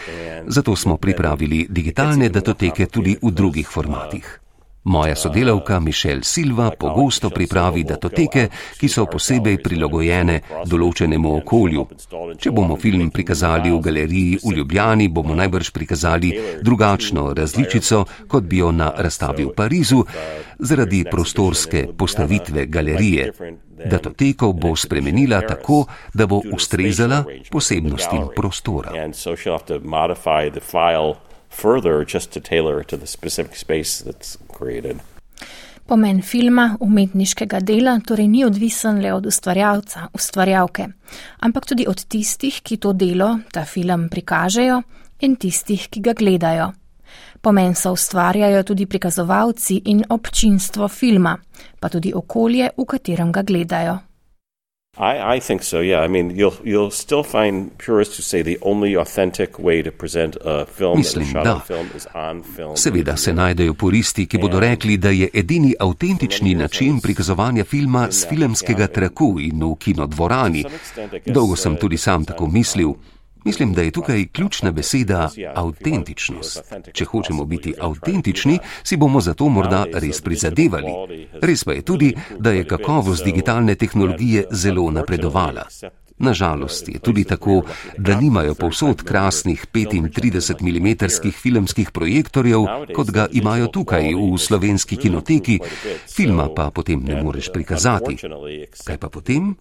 Zato 0.46 0.76
smo 0.76 0.96
pripravili 0.96 1.66
digitalne 1.70 2.28
datoteke 2.28 2.86
tudi 2.86 3.16
v 3.22 3.30
drugih 3.30 3.68
formatih. 3.68 4.41
Moja 4.84 5.14
sodelavka 5.16 5.80
Mišel 5.80 6.22
Silva 6.22 6.70
pogosto 6.78 7.30
pripravi 7.30 7.84
datoteke, 7.84 8.48
ki 8.80 8.88
so 8.90 9.04
posebej 9.06 9.60
prilagojene 9.62 10.40
določenemu 10.66 11.36
okolju. 11.36 11.84
Če 12.42 12.50
bomo 12.50 12.74
film 12.82 13.12
prikazali 13.14 13.70
v 13.70 13.78
galeriji 13.78 14.40
v 14.42 14.56
Ljubljani, 14.58 15.06
bomo 15.08 15.38
najbrž 15.38 15.70
prikazali 15.70 16.32
drugačno 16.66 17.30
različico, 17.30 18.02
kot 18.26 18.50
bi 18.50 18.58
jo 18.58 18.72
na 18.74 18.90
razstavi 18.98 19.46
v 19.46 19.54
Parizu, 19.54 20.02
zaradi 20.58 21.04
prostorske 21.06 21.86
postavitve 21.94 22.66
galerije. 22.66 23.30
Datotekov 23.86 24.58
bo 24.58 24.74
spremenila 24.74 25.44
tako, 25.46 25.84
da 26.14 26.26
bo 26.26 26.42
ustrezala 26.50 27.22
posebnostim 27.50 28.32
prostora 28.34 28.90
further 31.52 32.04
just 32.04 32.32
to 32.32 32.40
tailor 32.40 32.80
it 32.80 32.88
to 32.88 32.96
the 32.96 33.06
specific 33.06 33.54
space 33.56 34.00
that's 34.00 34.38
created. 34.62 35.00
Pomen 35.86 36.22
filma, 36.22 36.76
umetniškega 36.80 37.60
dela, 37.60 37.96
torej 38.06 38.28
ni 38.28 38.44
odvisen 38.46 39.00
le 39.02 39.10
od 39.12 39.26
ustvarjalca, 39.26 40.06
ustvarjalke, 40.14 40.86
ampak 41.40 41.66
tudi 41.66 41.86
od 41.90 42.04
tistih, 42.06 42.60
ki 42.62 42.78
to 42.78 42.92
delo, 42.92 43.38
ta 43.52 43.64
film 43.64 44.06
prikažejo 44.08 44.78
in 45.20 45.36
tistih, 45.36 45.88
ki 45.90 46.00
ga 46.00 46.14
gledajo. 46.14 46.70
Pomen 47.42 47.74
so 47.74 47.92
ustvarjajo 47.92 48.62
tudi 48.62 48.86
prikazovalci 48.86 49.82
in 49.90 50.04
občinstvo 50.08 50.88
filma, 50.88 51.34
pa 51.80 51.88
tudi 51.88 52.14
okolje, 52.14 52.70
v 52.78 52.86
katerem 52.86 53.32
ga 53.32 53.42
gledajo. 53.42 53.98
I, 54.98 55.36
I 55.36 55.40
think 55.40 55.62
so. 55.62 55.80
Yeah, 55.80 56.04
I 56.04 56.08
mean, 56.08 56.30
you'll 56.36 56.54
you'll 56.64 56.90
still 56.90 57.22
find 57.22 57.70
purists 57.78 58.16
who 58.16 58.22
say 58.22 58.42
the 58.42 58.58
only 58.60 58.94
authentic 58.94 59.58
way 59.58 59.82
to 59.82 59.90
present 59.90 60.36
a 60.44 60.66
film 60.66 60.98
Mislim, 60.98 61.32
that 61.32 61.40
a 61.40 61.44
shot 61.44 61.66
film 61.66 61.90
is 61.94 62.06
on 62.14 62.42
film. 62.42 62.76
Seveda 62.76 63.16
se 63.16 63.32
najdejo 63.32 63.74
puristi, 63.74 64.26
ki 64.26 64.38
bodo 64.38 64.60
rekli, 64.60 64.96
da 64.96 65.08
je 65.08 65.28
edini 65.34 65.74
avtentični 65.80 66.54
način 66.54 67.00
prikazovanja 67.00 67.64
filma 67.64 68.08
z 68.10 68.28
filmskega 68.28 68.86
traku 68.86 69.40
in 69.40 69.64
v 69.64 69.74
kinodvorani. 69.78 70.64
Dolgo 71.26 71.56
sem 71.56 71.76
tudi 71.76 71.96
sam 71.96 72.24
tako 72.24 72.46
mislil. 72.46 72.92
Mislim, 73.44 73.72
da 73.72 73.82
je 73.82 73.90
tukaj 73.90 74.26
ključna 74.32 74.70
beseda 74.70 75.28
avtentičnost. 75.54 76.74
Če 76.92 77.04
hočemo 77.04 77.44
biti 77.44 77.74
avtentični, 77.80 78.58
si 78.84 78.96
bomo 78.96 79.20
zato 79.20 79.48
morda 79.48 79.84
res 79.92 80.20
prizadevali. 80.20 81.26
Res 81.42 81.64
pa 81.64 81.72
je 81.72 81.82
tudi, 81.82 82.14
da 82.38 82.52
je 82.52 82.64
kakovost 82.64 83.24
digitalne 83.24 83.74
tehnologije 83.74 84.46
zelo 84.50 84.90
napredovala. 84.90 85.66
Nažalost 86.22 86.88
je 86.88 86.98
tudi 86.98 87.24
tako, 87.24 87.62
da 87.98 88.20
nimajo 88.20 88.54
povsod 88.54 89.02
krasnih 89.02 89.66
35 89.74 90.62
mm 90.62 91.30
filmskih 91.30 91.90
projektorjev, 91.90 92.60
kot 92.94 93.10
ga 93.10 93.26
imajo 93.32 93.66
tukaj 93.66 94.14
v 94.14 94.38
slovenski 94.38 94.96
kinoteki, 94.96 95.58
filma 96.14 96.48
pa 96.56 96.70
potem 96.70 97.02
ne 97.02 97.22
moreš 97.22 97.50
prikazati. 97.52 98.16
Kaj 98.84 98.98
pa 98.98 99.08
potem? 99.08 99.56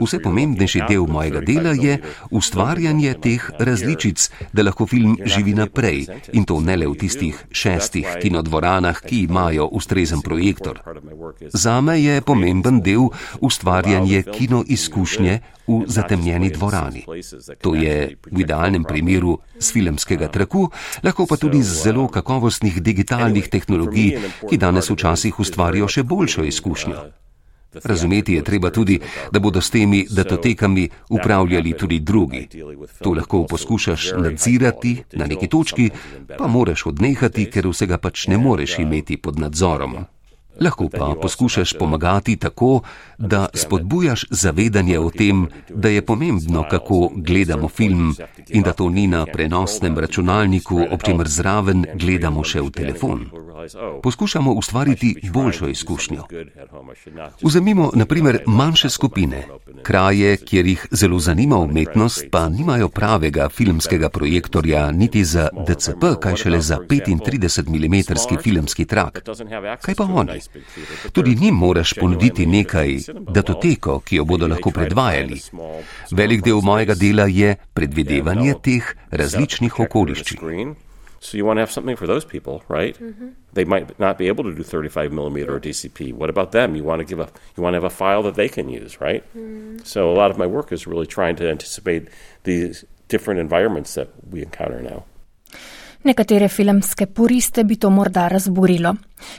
Vse 0.00 0.20
pomembnejši 0.22 0.84
del 0.88 1.06
mojega 1.08 1.40
dela 1.40 1.72
je 1.72 1.98
ustvarjanje 2.30 3.14
teh 3.22 3.50
različic, 3.58 4.30
da 4.52 4.62
lahko 4.62 4.86
film 4.86 5.16
živi 5.24 5.54
naprej 5.54 6.06
in 6.32 6.44
to 6.44 6.60
ne 6.60 6.76
le 6.76 6.86
v 6.86 7.00
tistih 7.00 7.44
šestih 7.50 8.18
kinodvoranah, 8.22 9.00
ki 9.00 9.24
imajo 9.24 9.70
ustrezen 9.72 10.20
projektor. 10.20 10.82
Zame 11.52 11.96
je 12.02 12.20
pomemben 12.20 12.82
del 12.84 13.08
ustvarjanje 13.40 14.22
kinoizkušnje 14.36 15.40
v 15.68 15.84
zatemnjeni 15.86 16.50
dvorani. 16.50 17.04
To 17.60 17.74
je 17.74 18.16
v 18.32 18.40
idealnem 18.40 18.84
primeru 18.84 19.38
z 19.58 19.72
filmskega 19.72 20.28
traku, 20.32 20.68
lahko 21.04 21.28
pa 21.28 21.36
tudi 21.36 21.62
z 21.62 21.84
zelo 21.84 22.08
kakovostnih 22.08 22.80
digitalnih 22.80 23.48
tehnologij, 23.48 24.18
ki 24.48 24.56
danes 24.56 24.90
včasih 24.90 25.38
ustvarijo 25.38 25.88
še 25.88 26.02
boljšo 26.02 26.44
izkušnjo. 26.48 26.98
Razumeti 27.84 28.34
je 28.34 28.44
treba 28.44 28.70
tudi, 28.70 29.00
da 29.32 29.38
bodo 29.38 29.60
s 29.60 29.70
temi 29.70 30.06
datotekami 30.10 30.88
upravljali 31.10 31.72
tudi 31.72 31.98
drugi. 32.00 32.48
To 33.04 33.12
lahko 33.12 33.44
poskušaš 33.44 34.12
nadzirati 34.16 35.02
na 35.12 35.26
neki 35.26 35.46
točki, 35.46 35.90
pa 36.38 36.46
moraš 36.46 36.86
odnehati, 36.86 37.50
ker 37.50 37.68
vsega 37.68 37.98
pač 37.98 38.26
ne 38.26 38.38
moreš 38.38 38.78
imeti 38.78 39.16
pod 39.16 39.38
nadzorom. 39.38 39.96
Lahko 40.60 40.88
pa 40.88 41.14
poskušaš 41.22 41.72
pomagati 41.78 42.36
tako, 42.36 42.80
da 43.18 43.46
spodbujaš 43.54 44.24
zavedanje 44.30 44.98
o 44.98 45.10
tem, 45.10 45.46
da 45.68 45.88
je 45.88 46.06
pomembno, 46.06 46.64
kako 46.70 47.10
gledamo 47.16 47.68
film 47.68 48.14
in 48.48 48.62
da 48.62 48.72
to 48.72 48.88
ni 48.88 49.06
na 49.06 49.26
prenosnem 49.26 49.98
računalniku, 49.98 50.80
ob 50.90 51.02
čemer 51.02 51.28
zraven 51.28 51.84
gledamo 51.94 52.44
še 52.44 52.60
v 52.60 52.70
telefon. 52.70 53.24
Poskušamo 54.02 54.52
ustvariti 54.52 55.30
boljšo 55.32 55.68
izkušnjo. 55.68 56.24
Vzemimo 57.42 57.90
naprimer 57.94 58.38
manjše 58.46 58.90
skupine, 58.90 59.44
kraje, 59.82 60.36
kjer 60.36 60.66
jih 60.66 60.86
zelo 60.90 61.18
zanima 61.18 61.56
umetnost, 61.56 62.24
pa 62.30 62.48
nimajo 62.48 62.88
pravega 62.88 63.48
filmskega 63.48 64.08
projektorja 64.08 64.90
niti 64.90 65.24
za 65.24 65.48
DCP, 65.66 66.04
kaj 66.20 66.36
šele 66.36 66.60
za 66.60 66.78
35 66.78 67.68
mm 67.68 68.38
filmski 68.42 68.84
trak. 68.84 69.22
Kaj 69.82 69.94
pa 69.94 70.04
oni? 70.04 70.40
Tudi 71.12 71.34
njim 71.40 71.54
moraš 71.54 71.94
ponuditi 72.00 72.46
nekaj 72.46 72.96
datoteko, 73.30 74.00
ki 74.00 74.16
jo 74.16 74.24
bodo 74.24 74.48
lahko 74.48 74.70
predvajali. 74.70 75.40
Velik 76.10 76.44
del 76.44 76.60
mojega 76.64 76.94
dela 76.94 77.26
je 77.26 77.56
predvidevanje 77.74 78.54
teh 78.62 78.92
različnih 79.10 79.80
okoliščin. 79.80 80.74
So 81.20 81.36
you 81.36 81.44
want 81.44 81.56
to 81.56 81.60
have 81.60 81.70
something 81.70 81.96
for 81.96 82.06
those 82.06 82.24
people, 82.24 82.62
right? 82.68 82.96
Mm-hmm. 82.98 83.28
They 83.52 83.64
might 83.64 83.98
not 83.98 84.18
be 84.18 84.28
able 84.28 84.44
to 84.44 84.54
do 84.54 84.62
35 84.62 85.12
millimeter 85.12 85.56
or 85.56 85.60
DCP. 85.60 86.12
What 86.12 86.30
about 86.30 86.52
them? 86.52 86.76
You 86.76 86.84
want 86.84 87.00
to 87.00 87.04
give 87.04 87.18
a 87.18 87.28
you 87.56 87.62
want 87.62 87.74
to 87.74 87.78
have 87.78 87.84
a 87.84 87.90
file 87.90 88.22
that 88.22 88.36
they 88.36 88.48
can 88.48 88.68
use, 88.68 89.00
right? 89.00 89.24
Mm. 89.36 89.84
So 89.84 90.12
a 90.12 90.14
lot 90.14 90.30
of 90.30 90.38
my 90.38 90.46
work 90.46 90.70
is 90.70 90.86
really 90.86 91.06
trying 91.06 91.34
to 91.36 91.50
anticipate 91.50 92.08
these 92.44 92.84
different 93.08 93.40
environments 93.40 93.94
that 93.94 94.10
we 94.30 94.42
encounter 94.42 94.80
now. 94.80 95.04
Nekatere 96.04 96.48
filmske 96.48 97.06
puriste 97.06 97.64
bi 97.64 97.76
to 97.76 97.90
morda 97.90 98.28
razburilo. 98.28 98.94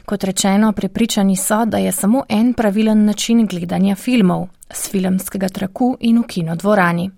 Kot 0.06 0.24
rečeno, 0.24 0.72
prepričani 0.72 1.36
so, 1.36 1.66
da 1.66 1.78
je 1.78 1.92
samo 1.92 2.24
en 2.30 2.54
pravilen 2.54 3.06
način 3.06 3.46
gledanja 3.48 3.96
filmov- 3.96 4.48
s 4.80 4.92
filmskega 4.92 5.50
traku 5.50 5.98
in 6.00 6.20
v 6.20 6.28
kinodvorani. 6.28 7.12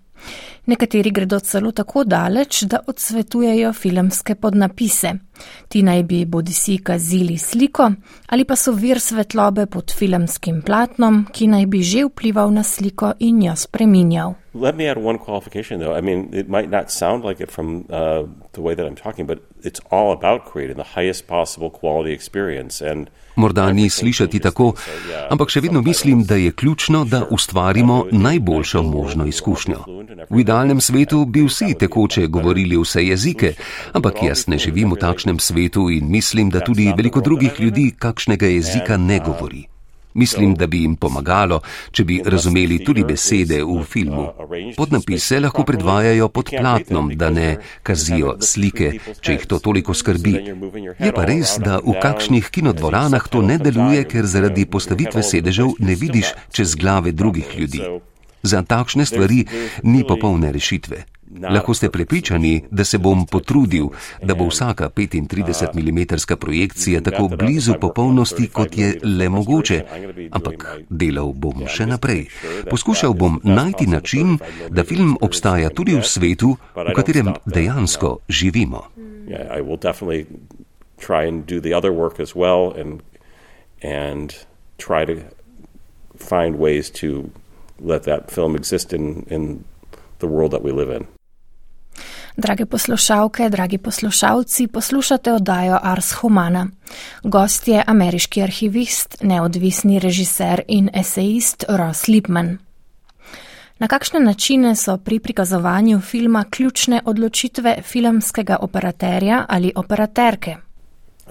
Nekateri 0.65 1.11
gredo 1.11 1.39
celo 1.39 1.71
tako 1.71 2.03
daleč, 2.03 2.63
da 2.63 2.79
odsvetujejo 2.87 3.73
filmske 3.73 4.35
podnapise. 4.35 5.13
Ti 5.67 5.83
naj 5.83 6.03
bi 6.03 6.25
bodi 6.25 6.53
si 6.53 6.77
kazili 6.77 7.37
sliko 7.37 7.91
ali 8.27 8.45
pa 8.45 8.55
so 8.55 8.71
vir 8.71 8.99
svetlobe 8.99 9.65
pod 9.65 9.91
filmskim 9.91 10.61
platnom, 10.61 11.25
ki 11.31 11.47
naj 11.47 11.65
bi 11.65 11.83
že 11.83 12.05
vplival 12.07 12.51
na 12.53 12.63
sliko 12.63 13.13
in 13.19 13.41
jo 13.43 13.55
spreminjal. 13.55 14.35
Let 14.53 14.75
me 14.75 14.87
add 14.87 14.97
one 14.97 15.17
qualification 15.17 15.79
though. 15.79 15.93
I 15.93 16.01
mean, 16.01 16.29
it 16.33 16.49
might 16.49 16.69
not 16.69 16.91
sound 16.91 17.23
like 17.23 17.39
it 17.39 17.51
from 17.51 17.85
uh, 17.89 18.23
the 18.51 18.61
way 18.61 18.75
that 18.75 18.85
I'm 18.85 18.95
talking, 18.95 19.25
but 19.25 19.39
it's 19.63 19.79
all 19.91 20.11
about 20.11 20.45
creating 20.45 20.75
the 20.75 20.83
highest 20.95 21.27
possible 21.27 21.69
quality 21.69 22.11
experience. 22.11 22.81
And 22.81 23.09
Morda 23.35 23.71
ni 23.71 23.89
slišati 23.89 24.39
tako, 24.39 24.73
ampak 25.29 25.49
še 25.49 25.61
vedno 25.63 25.81
mislim, 25.81 26.23
da 26.27 26.35
je 26.35 26.51
ključno, 26.51 27.05
da 27.05 27.23
ustvarimo 27.31 28.05
najboljšo 28.11 28.83
možno 28.83 29.25
izkušnjo. 29.25 29.79
V 30.29 30.39
idealnem 30.39 30.81
svetu 30.81 31.25
bi 31.25 31.45
vsi 31.47 31.73
tekoče 31.79 32.27
govorili 32.27 32.77
vse 32.77 33.05
jezike, 33.05 33.53
ampak 33.93 34.23
jaz 34.23 34.47
ne 34.47 34.57
živim 34.57 34.91
v 34.91 34.99
takšnem 34.99 35.30
svetu 35.39 35.89
in 35.89 36.11
mislim, 36.11 36.49
da 36.49 36.59
tudi 36.59 36.93
veliko 36.97 37.21
drugih 37.21 37.59
ljudi 37.59 37.91
kakšnega 37.99 38.47
jezika 38.47 38.97
ne 38.97 39.19
govori. 39.19 39.67
Mislim, 40.13 40.55
da 40.55 40.67
bi 40.67 40.81
jim 40.81 40.95
pomagalo, 40.95 41.61
če 41.91 42.03
bi 42.03 42.19
razumeli 42.25 42.81
tudi 42.83 43.03
besede 43.07 43.61
v 43.63 43.83
filmu. 43.87 44.25
Podnapise 44.77 45.39
lahko 45.39 45.63
predvajajo 45.63 46.27
pod 46.27 46.51
platnom, 46.51 47.11
da 47.15 47.29
ne 47.29 47.55
kazijo 47.83 48.35
slike, 48.43 48.91
če 49.21 49.37
jih 49.37 49.47
to 49.47 49.59
toliko 49.59 49.95
skrbi. 49.95 50.35
Je 50.99 51.13
pa 51.15 51.25
res, 51.29 51.55
da 51.63 51.79
v 51.79 51.95
kakšnih 52.01 52.51
kinodvoranah 52.51 53.27
to 53.31 53.41
ne 53.45 53.57
deluje, 53.61 54.03
ker 54.03 54.27
zaradi 54.27 54.67
postavitve 54.67 55.23
sedežev 55.23 55.77
ne 55.79 55.95
vidiš 55.95 56.35
čez 56.51 56.75
glave 56.75 57.15
drugih 57.15 57.55
ljudi. 57.55 57.81
Za 58.43 58.65
takšne 58.67 59.05
stvari 59.05 59.45
ni 59.83 60.03
popolne 60.07 60.51
rešitve. 60.51 61.05
Lahko 61.39 61.73
ste 61.73 61.89
prepričani, 61.89 62.63
da 62.71 62.83
se 62.83 62.97
bom 62.97 63.25
potrudil, 63.25 63.85
da 64.23 64.35
bo 64.35 64.45
vsaka 64.45 64.89
35 64.89 65.67
mm 65.73 66.35
projekcija 66.39 67.01
tako 67.01 67.27
blizu 67.27 67.73
popolnosti, 67.81 68.47
kot 68.47 68.77
je 68.77 68.99
le 69.03 69.29
mogoče, 69.29 69.83
ampak 70.31 70.65
delal 70.89 71.33
bom 71.33 71.67
še 71.67 71.85
naprej. 71.85 72.25
Poskušal 72.69 73.13
bom 73.13 73.39
najti 73.43 73.87
način, 73.87 74.37
da 74.69 74.83
film 74.83 75.17
obstaja 75.21 75.69
tudi 75.69 75.95
v 75.95 76.03
svetu, 76.03 76.55
v 76.75 76.95
katerem 76.95 77.33
dejansko 77.45 78.17
živimo. 78.29 78.83
Find 86.21 86.59
ways 86.59 86.91
to 87.01 87.31
let 87.79 88.03
that 88.03 88.29
film 88.29 88.55
exist 88.55 88.93
in, 88.93 89.25
in 89.29 89.63
the 90.19 90.27
world 90.27 90.51
that 90.51 90.61
we 90.61 90.71
live 90.71 90.91
in. 90.91 91.07
Drage 92.37 92.65
poslušalke, 92.65 93.49
dragi 93.49 93.77
poslušalci, 93.77 94.67
poslušate 94.67 95.33
oddajo 95.33 95.79
Ars 95.81 96.11
Humana. 96.13 96.67
Gost 97.23 97.67
je 97.67 97.83
ameriški 97.87 98.43
arhivist, 98.43 99.17
neodvisni 99.21 99.99
režiser 99.99 100.61
in 100.67 100.89
esejist 100.93 101.65
Ross 101.69 102.07
Lipman. 102.07 102.57
Na 103.79 103.87
kakšne 103.87 104.19
načine 104.19 104.75
so 104.75 104.97
pri 104.97 105.19
prikazovanju 105.19 105.99
filma 106.01 106.45
ključne 106.49 107.01
odločitve 107.05 107.81
filmskega 107.81 108.57
operaterja 108.61 109.45
ali 109.49 109.73
operaterke? 109.75 110.55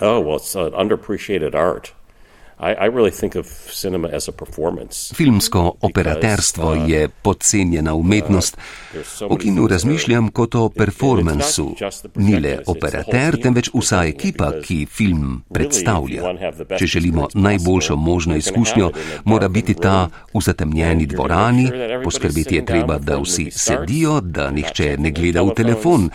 Oh, 0.01 0.25
well, 0.27 0.39
it's 0.39 0.67
an 0.67 0.75
underappreciated 0.75 1.55
art. 1.55 2.00
Filmsko 5.15 5.73
operaterstvo 5.81 6.71
uh, 6.71 6.91
je 6.91 7.09
podcenjena 7.09 7.95
umetnost. 7.95 8.57
O 9.29 9.37
kinu 9.37 9.67
razmišljam 9.67 10.29
kot 10.29 10.55
o 10.55 10.69
performansu. 10.69 11.75
Ni 12.15 12.41
le 12.41 12.59
operater, 12.67 13.39
temveč 13.43 13.71
vsa 13.75 14.03
ekipa, 14.05 14.51
ki 14.65 14.87
film 14.87 15.43
predstavlja. 15.53 16.35
Če 16.79 16.87
želimo 16.87 17.29
najboljšo 17.35 17.97
možno 17.97 18.37
izkušnjo, 18.37 18.91
mora 19.25 19.49
biti 19.49 19.75
ta 19.75 20.09
v 20.35 20.45
zatemnjeni 20.45 21.07
dvorani, 21.07 21.71
poskrbeti 22.05 22.61
je 22.61 22.67
treba, 22.67 22.99
da 22.99 23.19
vsi 23.19 23.51
sedijo, 23.51 24.21
da 24.21 24.51
nihče 24.51 24.97
ne 24.99 25.11
gleda 25.11 25.43
v 25.43 25.57
telefon, 25.57 26.11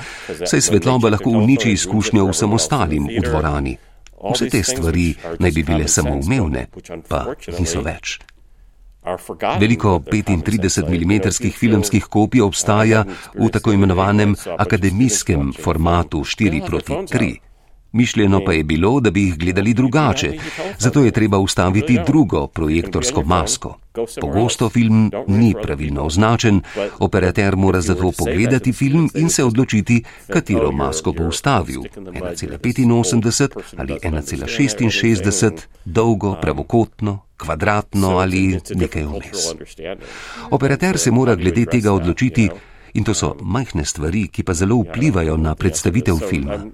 saj 0.45 0.61
svetloba 0.61 1.09
lahko 1.09 1.29
uniči 1.29 1.71
izkušnjo 1.71 2.29
vsem 2.29 2.53
ostalim 2.53 3.09
v 3.09 3.25
dvorani. 3.25 3.77
Vse 4.33 4.49
te 4.49 4.63
stvari 4.63 5.13
naj 5.39 5.51
bi 5.51 5.63
bile 5.63 5.87
samoumevne, 5.87 6.67
pa 7.09 7.25
niso 7.59 7.81
več. 7.85 8.19
Veliko 9.59 9.99
35 9.99 10.89
mm 10.89 11.13
filmskih 11.53 12.07
kopij 12.09 12.41
obstaja 12.41 13.03
v 13.35 13.49
tako 13.53 13.73
imenovanem 13.73 14.33
akademijskem 14.57 15.53
formatu 15.53 16.23
4 16.25 16.65
proti 16.65 16.93
3. 16.93 17.54
Mišljeno 17.95 18.41
pa 18.45 18.53
je 18.53 18.63
bilo, 18.63 18.99
da 18.99 19.11
bi 19.11 19.21
jih 19.23 19.37
gledali 19.37 19.73
drugače, 19.73 20.31
zato 20.77 21.03
je 21.03 21.11
treba 21.11 21.37
ustaviti 21.37 21.99
drugo 22.05 22.47
projektorsko 22.47 23.23
masko. 23.23 23.77
Pogosto 24.21 24.69
film 24.69 25.11
ni 25.27 25.53
pravilno 25.61 26.03
označen, 26.03 26.61
operater 26.99 27.55
mora 27.55 27.81
zato 27.81 28.11
pogledati 28.17 28.73
film 28.73 29.09
in 29.15 29.29
se 29.29 29.43
odločiti, 29.43 30.03
katero 30.27 30.71
masko 30.71 31.11
bo 31.11 31.23
ustavil. 31.23 31.81
1,85 31.81 33.49
ali 33.77 33.93
1,66, 33.93 35.51
dolgo, 35.85 36.35
pravokotno, 36.41 37.19
kvadratno 37.37 38.17
ali 38.17 38.59
nekaj 38.75 39.03
vmes. 39.03 39.53
Operater 40.51 40.97
se 40.97 41.11
mora 41.11 41.35
glede 41.35 41.65
tega 41.65 41.93
odločiti 41.93 42.49
in 42.93 43.03
to 43.03 43.13
so 43.13 43.35
majhne 43.41 43.85
stvari, 43.85 44.27
ki 44.27 44.43
pa 44.43 44.53
zelo 44.53 44.83
vplivajo 44.83 45.37
na 45.37 45.55
predstavitev 45.55 46.15
filma. 46.29 46.65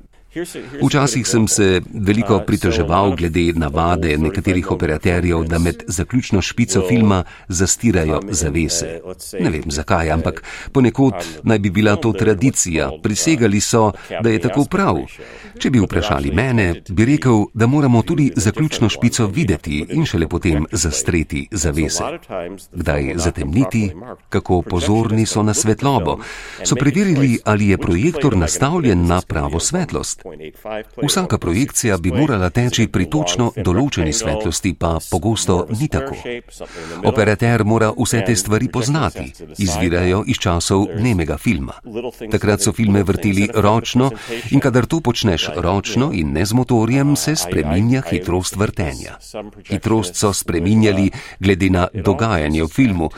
Včasih 0.82 1.28
sem 1.28 1.48
se 1.48 1.82
veliko 1.94 2.40
pritoževal 2.48 3.16
glede 3.20 3.52
navade 3.56 4.18
nekaterih 4.18 4.72
operaterjev, 4.72 5.44
da 5.44 5.60
med 5.60 5.84
zaključno 5.88 6.42
špico 6.42 6.84
filma 6.88 7.24
zastirajo 7.48 8.22
zavese. 8.30 9.00
Ne 9.40 9.50
vem 9.50 9.72
zakaj, 9.72 10.12
ampak 10.12 10.44
ponekod 10.72 11.14
naj 11.44 11.60
bi 11.60 11.70
bila 11.70 11.96
to 11.96 12.14
tradicija. 12.14 12.92
Prisegali 13.04 13.60
so, 13.60 13.92
da 14.24 14.30
je 14.30 14.40
tako 14.40 14.66
prav. 14.72 15.02
Če 15.60 15.70
bi 15.70 15.84
vprašali 15.84 16.32
mene, 16.32 16.82
bi 16.90 17.06
rekel, 17.06 17.44
da 17.54 17.68
moramo 17.68 18.02
tudi 18.02 18.32
zaključno 18.36 18.90
špico 18.90 19.28
videti 19.28 19.86
in 19.90 20.06
šele 20.06 20.28
potem 20.28 20.66
zastreti 20.72 21.48
zavese. 21.52 22.04
Kdaj 22.72 23.14
zatemniti, 23.16 23.92
kako 24.30 24.62
pozorni 24.62 25.26
so 25.26 25.44
na 25.44 25.54
svetlobo. 25.54 26.18
So 26.64 26.76
preverili, 26.76 27.40
ali 27.46 27.68
je 27.68 27.78
projektor 27.78 28.38
nastavljen 28.38 29.08
na 29.08 29.22
pravo 29.28 29.60
svetlost. 29.60 30.21
Vsaka 31.04 31.38
projekcija 31.38 31.98
bi 31.98 32.12
morala 32.12 32.50
teči 32.50 32.88
pri 32.88 33.08
točno 33.10 33.52
določeni 33.58 34.14
svetlosti, 34.14 34.74
pa 34.78 34.98
pogosto 35.12 35.66
ni 35.80 35.88
tako. 35.88 36.16
Operater 37.10 37.64
mora 37.66 37.92
vse 37.98 38.22
te 38.26 38.36
stvari 38.36 38.70
poznati, 38.70 39.26
izvirajo 39.58 40.24
iz 40.28 40.38
časov 40.38 40.88
nemega 41.00 41.38
filma. 41.38 41.74
Takrat 42.32 42.62
so 42.62 42.74
filme 42.74 43.04
vrteli 43.04 43.50
ročno 43.54 44.12
in 44.52 44.60
kadar 44.60 44.86
to 44.86 45.02
počneš 45.02 45.50
ročno 45.58 46.12
in 46.14 46.34
ne 46.38 46.46
z 46.46 46.54
motorjem, 46.54 47.16
se 47.16 47.36
spreminja 47.36 48.04
hitrost 48.10 48.56
vrtenja. 48.56 49.18
Hitrost 49.70 50.16
so 50.16 50.34
spreminjali 50.34 51.10
glede 51.40 51.70
na 51.70 51.88
dogajanje 51.94 52.64
v 52.64 52.68
filmu. 52.68 53.10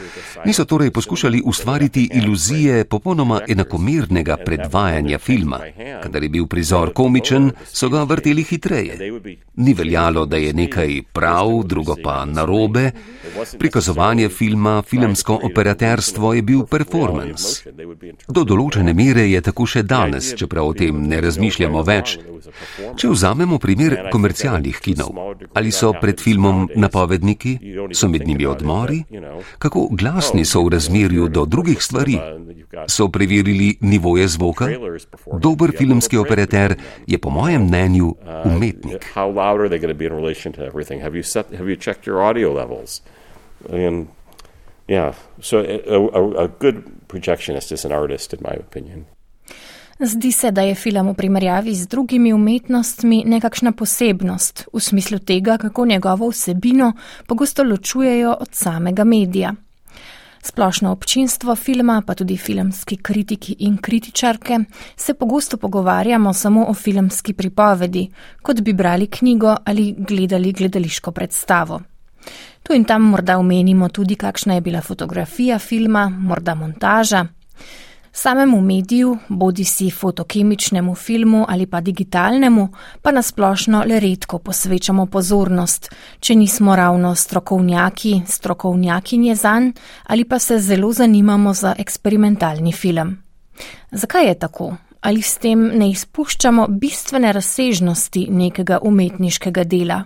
Niso 0.45 0.65
torej 0.65 0.91
poskušali 0.91 1.41
ustvariti 1.45 2.09
iluzije 2.13 2.85
popolnoma 2.85 3.41
enakomernega 3.47 4.37
predvajanja 4.45 5.19
filma, 5.19 5.59
kadar 6.03 6.23
je 6.23 6.29
bil 6.29 6.47
prizor 6.47 6.92
komičen, 6.93 7.51
so 7.67 7.89
ga 7.89 8.03
vrteli 8.03 8.43
hitreje. 8.43 9.11
Ni 9.55 9.73
veljalo, 9.73 10.25
da 10.25 10.37
je 10.37 10.53
nekaj 10.53 11.01
prav, 11.13 11.63
drugo 11.65 11.95
pa 12.03 12.25
narobe. 12.25 12.91
Prikazovanje 13.59 14.29
filma, 14.29 14.81
filmsko 14.81 15.39
operaterstvo 15.43 16.33
je 16.33 16.41
bil 16.41 16.65
performance. 16.65 17.69
Do 18.27 18.43
določene 18.43 18.93
mere 18.93 19.27
je 19.29 19.41
tako 19.41 19.65
še 19.65 19.83
danes, 19.83 20.33
čeprav 20.37 20.71
o 20.71 20.77
tem 20.77 21.03
ne 21.07 21.21
razmišljamo 21.21 21.83
več. 21.83 22.17
Če 22.99 23.09
vzamemo 23.09 23.57
primer 23.59 23.95
komercialnih 24.11 24.79
kinov, 24.83 25.15
ali 25.57 25.71
so 25.71 25.93
pred 25.99 26.21
filmom 26.21 26.67
napovedniki, 26.75 27.53
so 27.93 28.09
med 28.11 28.27
njimi 28.27 28.45
odmori, 28.45 29.01
kako 29.59 29.87
glasni 29.91 30.45
so 30.45 30.63
v 30.65 30.75
razmerju 30.75 31.29
do 31.29 31.45
drugih 31.45 31.81
stvari, 31.83 32.19
so 32.87 33.07
preverili 33.13 33.77
nivoje 33.81 34.27
zvoka, 34.27 34.67
dober 35.39 35.73
filmski 35.77 36.17
operater 36.17 36.75
je 37.07 37.17
po 37.17 37.29
mojem 37.29 37.67
mnenju 37.67 38.05
uh, 38.05 38.55
umetnik. 38.55 39.05
Zdi 49.99 50.31
se, 50.31 50.51
da 50.51 50.61
je 50.61 50.75
film 50.75 51.09
v 51.09 51.13
primerjavi 51.13 51.75
z 51.75 51.87
drugimi 51.87 52.33
umetnostmi 52.33 53.23
nekakšna 53.25 53.71
posebnost 53.71 54.67
v 54.73 54.79
smislu 54.79 55.19
tega, 55.19 55.57
kako 55.57 55.85
njegovo 55.85 56.29
vsebino 56.29 56.93
pogosto 57.27 57.63
ločujejo 57.63 58.35
od 58.39 58.49
samega 58.51 59.03
medija. 59.03 59.53
Splošno 60.45 60.91
občinstvo 60.91 61.55
filma, 61.55 62.01
pa 62.07 62.15
tudi 62.15 62.37
filmski 62.37 62.97
kritiki 62.97 63.55
in 63.59 63.77
kritičarke, 63.77 64.59
se 64.95 65.13
pogosto 65.13 65.57
pogovarjamo 65.57 66.33
samo 66.33 66.65
o 66.67 66.73
filmski 66.73 67.33
pripovedi, 67.33 68.09
kot 68.41 68.61
bi 68.61 68.73
brali 68.73 69.07
knjigo 69.07 69.55
ali 69.65 69.95
gledali 69.97 70.51
gledališko 70.51 71.11
predstavo. 71.11 71.81
Tu 72.63 72.73
in 72.73 72.83
tam 72.83 73.01
morda 73.01 73.37
omenimo 73.37 73.89
tudi, 73.89 74.15
kakšna 74.15 74.53
je 74.53 74.61
bila 74.61 74.81
fotografija 74.81 75.59
filma, 75.59 76.09
morda 76.09 76.55
montaža. 76.55 77.25
Samemu 78.15 78.61
mediju, 78.61 79.17
bodi 79.29 79.63
si 79.63 79.91
fotokemičnemu 79.91 80.95
filmu 80.95 81.45
ali 81.49 81.65
pa 81.65 81.81
digitalnemu, 81.81 82.67
pa 83.01 83.11
nasplošno 83.11 83.83
le 83.87 83.99
redko 83.99 84.37
posvečamo 84.39 85.05
pozornost, 85.05 85.89
če 86.19 86.35
nismo 86.35 86.75
ravno 86.75 87.15
strokovnjaki, 87.15 88.21
strokovnjakinje 88.27 89.35
zanj 89.35 89.71
ali 90.03 90.25
pa 90.25 90.39
se 90.39 90.59
zelo 90.59 90.91
zanimamo 90.93 91.53
za 91.53 91.75
eksperimentalni 91.77 92.71
film. 92.71 93.17
Zakaj 93.91 94.27
je 94.27 94.39
tako? 94.39 94.75
Ali 95.01 95.21
s 95.21 95.37
tem 95.37 95.67
ne 95.73 95.89
izpuščamo 95.89 96.67
bistvene 96.69 97.33
razsežnosti 97.33 98.27
nekega 98.29 98.79
umetniškega 98.81 99.63
dela? 99.63 100.03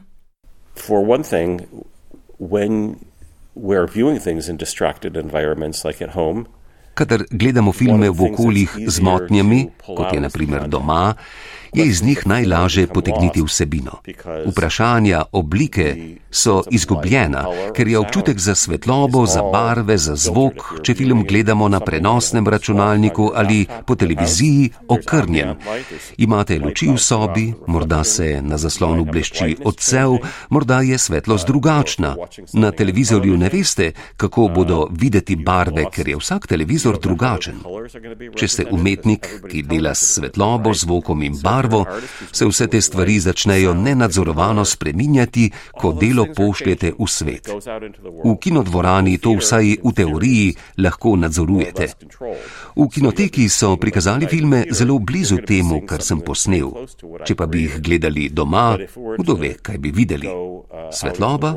For 0.76 1.04
one 1.10 1.24
thing, 1.24 1.62
when 2.40 2.96
we're 3.56 3.88
viewing 3.94 4.24
things 4.24 4.48
in 4.48 4.58
distracted 4.58 5.18
environments 5.18 5.86
like 5.86 6.06
at 6.06 6.14
home, 6.16 6.46
Kadar 6.98 7.24
gledamo 7.30 7.72
filme 7.72 8.10
v 8.10 8.24
okoljih 8.32 8.72
z 8.88 9.02
motnjami, 9.06 9.68
kot 9.86 10.14
je 10.14 10.22
naprimer 10.22 10.66
doma, 10.68 11.14
je 11.74 11.86
iz 11.86 12.02
njih 12.04 12.24
najlaže 12.26 12.88
potegniti 12.88 13.44
vsebino. 13.46 14.00
Vprašanja, 14.48 15.22
oblike 15.32 16.18
so 16.38 16.62
izgubljena, 16.72 17.46
ker 17.76 17.88
je 17.88 18.00
občutek 18.00 18.40
za 18.40 18.56
svetlobo, 18.56 19.26
za 19.26 19.42
barve, 19.42 19.98
za 19.98 20.16
zvok, 20.16 20.64
če 20.84 20.94
film 20.96 21.24
gledamo 21.28 21.68
na 21.70 21.80
prenosnem 21.80 22.48
računalniku 22.48 23.32
ali 23.36 23.66
po 23.86 23.96
televiziji, 23.96 24.70
okrnjen. 24.88 25.56
Imate 26.18 26.60
luči 26.60 26.90
v 26.94 26.98
sobi, 26.98 27.54
morda 27.68 28.04
se 28.04 28.42
na 28.42 28.58
zaslonu 28.58 29.06
blešči 29.06 29.58
odsev, 29.66 30.18
morda 30.50 30.82
je 30.82 30.98
svetlost 30.98 31.48
drugačna. 31.48 32.16
Na 32.54 32.72
televizorju 32.72 33.38
ne 33.38 33.50
veste, 33.54 33.92
kako 34.18 34.48
bodo 34.56 34.88
videti 34.92 35.36
barve, 35.36 35.86
ker 35.92 36.08
je 36.08 36.18
vsak 36.18 36.48
televizor 36.48 37.00
drugačen. 37.02 37.62
Če 38.36 38.48
ste 38.48 38.68
umetnik, 38.72 39.28
ki 39.50 39.64
dela 39.64 39.96
s 39.96 40.14
svetlobo, 40.18 40.74
zvokom 40.74 41.24
in 41.24 41.40
barvo, 41.44 41.86
se 42.32 42.46
vse 42.46 42.68
te 42.68 42.82
stvari 42.82 43.20
začnejo 43.20 43.74
nenadzorovano 43.74 44.66
spreminjati, 44.66 45.50
ko 45.74 45.94
delo 45.94 46.27
pošljete 46.36 46.94
v 47.00 47.08
svet. 47.08 47.50
V 48.24 48.36
kinodvorani 48.42 49.18
to 49.18 49.36
vsaj 49.38 49.78
v 49.84 49.94
teoriji 49.96 50.56
lahko 50.78 51.16
nadzorujete. 51.16 51.88
V 52.76 52.90
kinoteki 52.94 53.50
so 53.50 53.76
prikazali 53.78 54.28
filme 54.28 54.66
zelo 54.72 55.00
blizu 55.00 55.38
temu, 55.46 55.82
kar 55.86 56.02
sem 56.02 56.22
posnel. 56.22 56.74
Če 57.26 57.36
pa 57.36 57.48
bi 57.48 57.66
jih 57.68 57.80
gledali 57.82 58.30
doma, 58.30 58.78
kdo 59.18 59.38
ve, 59.40 59.56
kaj 59.62 59.78
bi 59.78 59.92
videli. 59.92 60.30
Svetloba, 60.92 61.56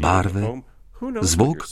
barve, 0.00 0.60
zvok. 1.22 1.66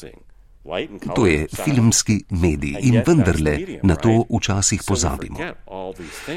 To 1.15 1.27
je 1.27 1.47
filmski 1.65 2.25
medij 2.31 2.77
in 2.81 3.03
vendarle 3.07 3.59
na 3.83 3.97
to 3.97 4.25
včasih 4.31 4.83
pozabimo. 4.87 5.39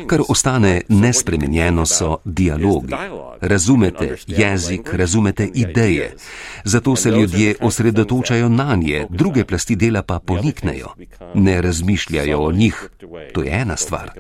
Kar 0.08 0.22
ostane 0.28 0.82
nespremenjeno 0.88 1.86
so 1.86 2.18
dialogi. 2.26 2.96
Razumete 3.42 4.16
jezik, 4.28 4.94
razumete 4.94 5.50
ideje. 5.54 6.16
Zato 6.64 6.96
se 6.96 7.12
ljudje 7.12 7.56
osredotočajo 7.62 8.50
na 8.50 8.76
nje, 8.76 9.06
druge 9.10 9.46
plasti 9.46 9.76
dela 9.76 10.02
pa 10.02 10.20
poniknejo. 10.20 10.88
Ne 11.36 11.62
razmišljajo 11.62 12.40
o 12.40 12.52
njih. 12.52 12.90
To 13.34 13.44
je 13.44 13.52
ena 13.52 13.78
stvar. 13.78 14.12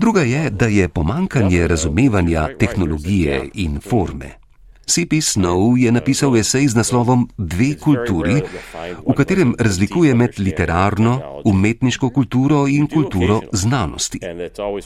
Druga 0.00 0.20
je, 0.20 0.50
da 0.50 0.66
je 0.66 0.88
pomankanje 0.88 1.68
razumevanja 1.68 2.48
tehnologije 2.58 3.50
in 3.54 3.80
forme. 3.80 4.43
C.P. 4.86 5.20
Snow 5.20 5.76
je 5.76 5.92
napisal 5.92 6.36
esej 6.36 6.68
z 6.68 6.74
naslovom 6.76 7.28
Dve 7.38 7.74
kulturi, 7.80 8.42
v 9.06 9.12
katerem 9.16 9.54
razlikuje 9.58 10.14
med 10.14 10.38
literarno, 10.38 11.40
umetniško 11.44 12.10
kulturo 12.10 12.66
in 12.68 12.86
kulturo 12.86 13.40
znanosti. 13.52 14.20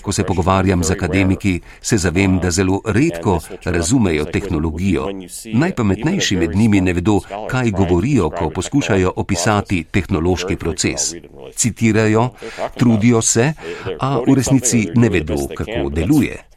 Ko 0.03 0.13
se 0.13 0.25
pogovarjam 0.25 0.85
z 0.85 0.91
akademiki, 0.91 1.61
se 1.81 1.99
zavem, 1.99 2.39
da 2.39 2.51
zelo 2.51 2.81
redko 2.85 3.41
razumejo 3.65 4.25
tehnologijo. 4.25 5.09
Najpametnejši 5.53 6.37
med 6.37 6.57
njimi 6.57 6.81
ne 6.81 6.93
vedo, 6.93 7.21
kaj 7.51 7.71
govorijo, 7.71 8.31
ko 8.31 8.51
poskušajo 8.51 9.13
opisati 9.17 9.85
tehnološki 9.85 10.57
proces. 10.57 11.15
Citirajo, 11.55 12.31
trudijo 12.79 13.23
se, 13.23 13.53
a 14.01 14.19
v 14.27 14.35
resnici 14.35 14.89
ne 14.95 15.09
vedo, 15.09 15.49
kako 15.57 15.91
deluje. 15.91 16.49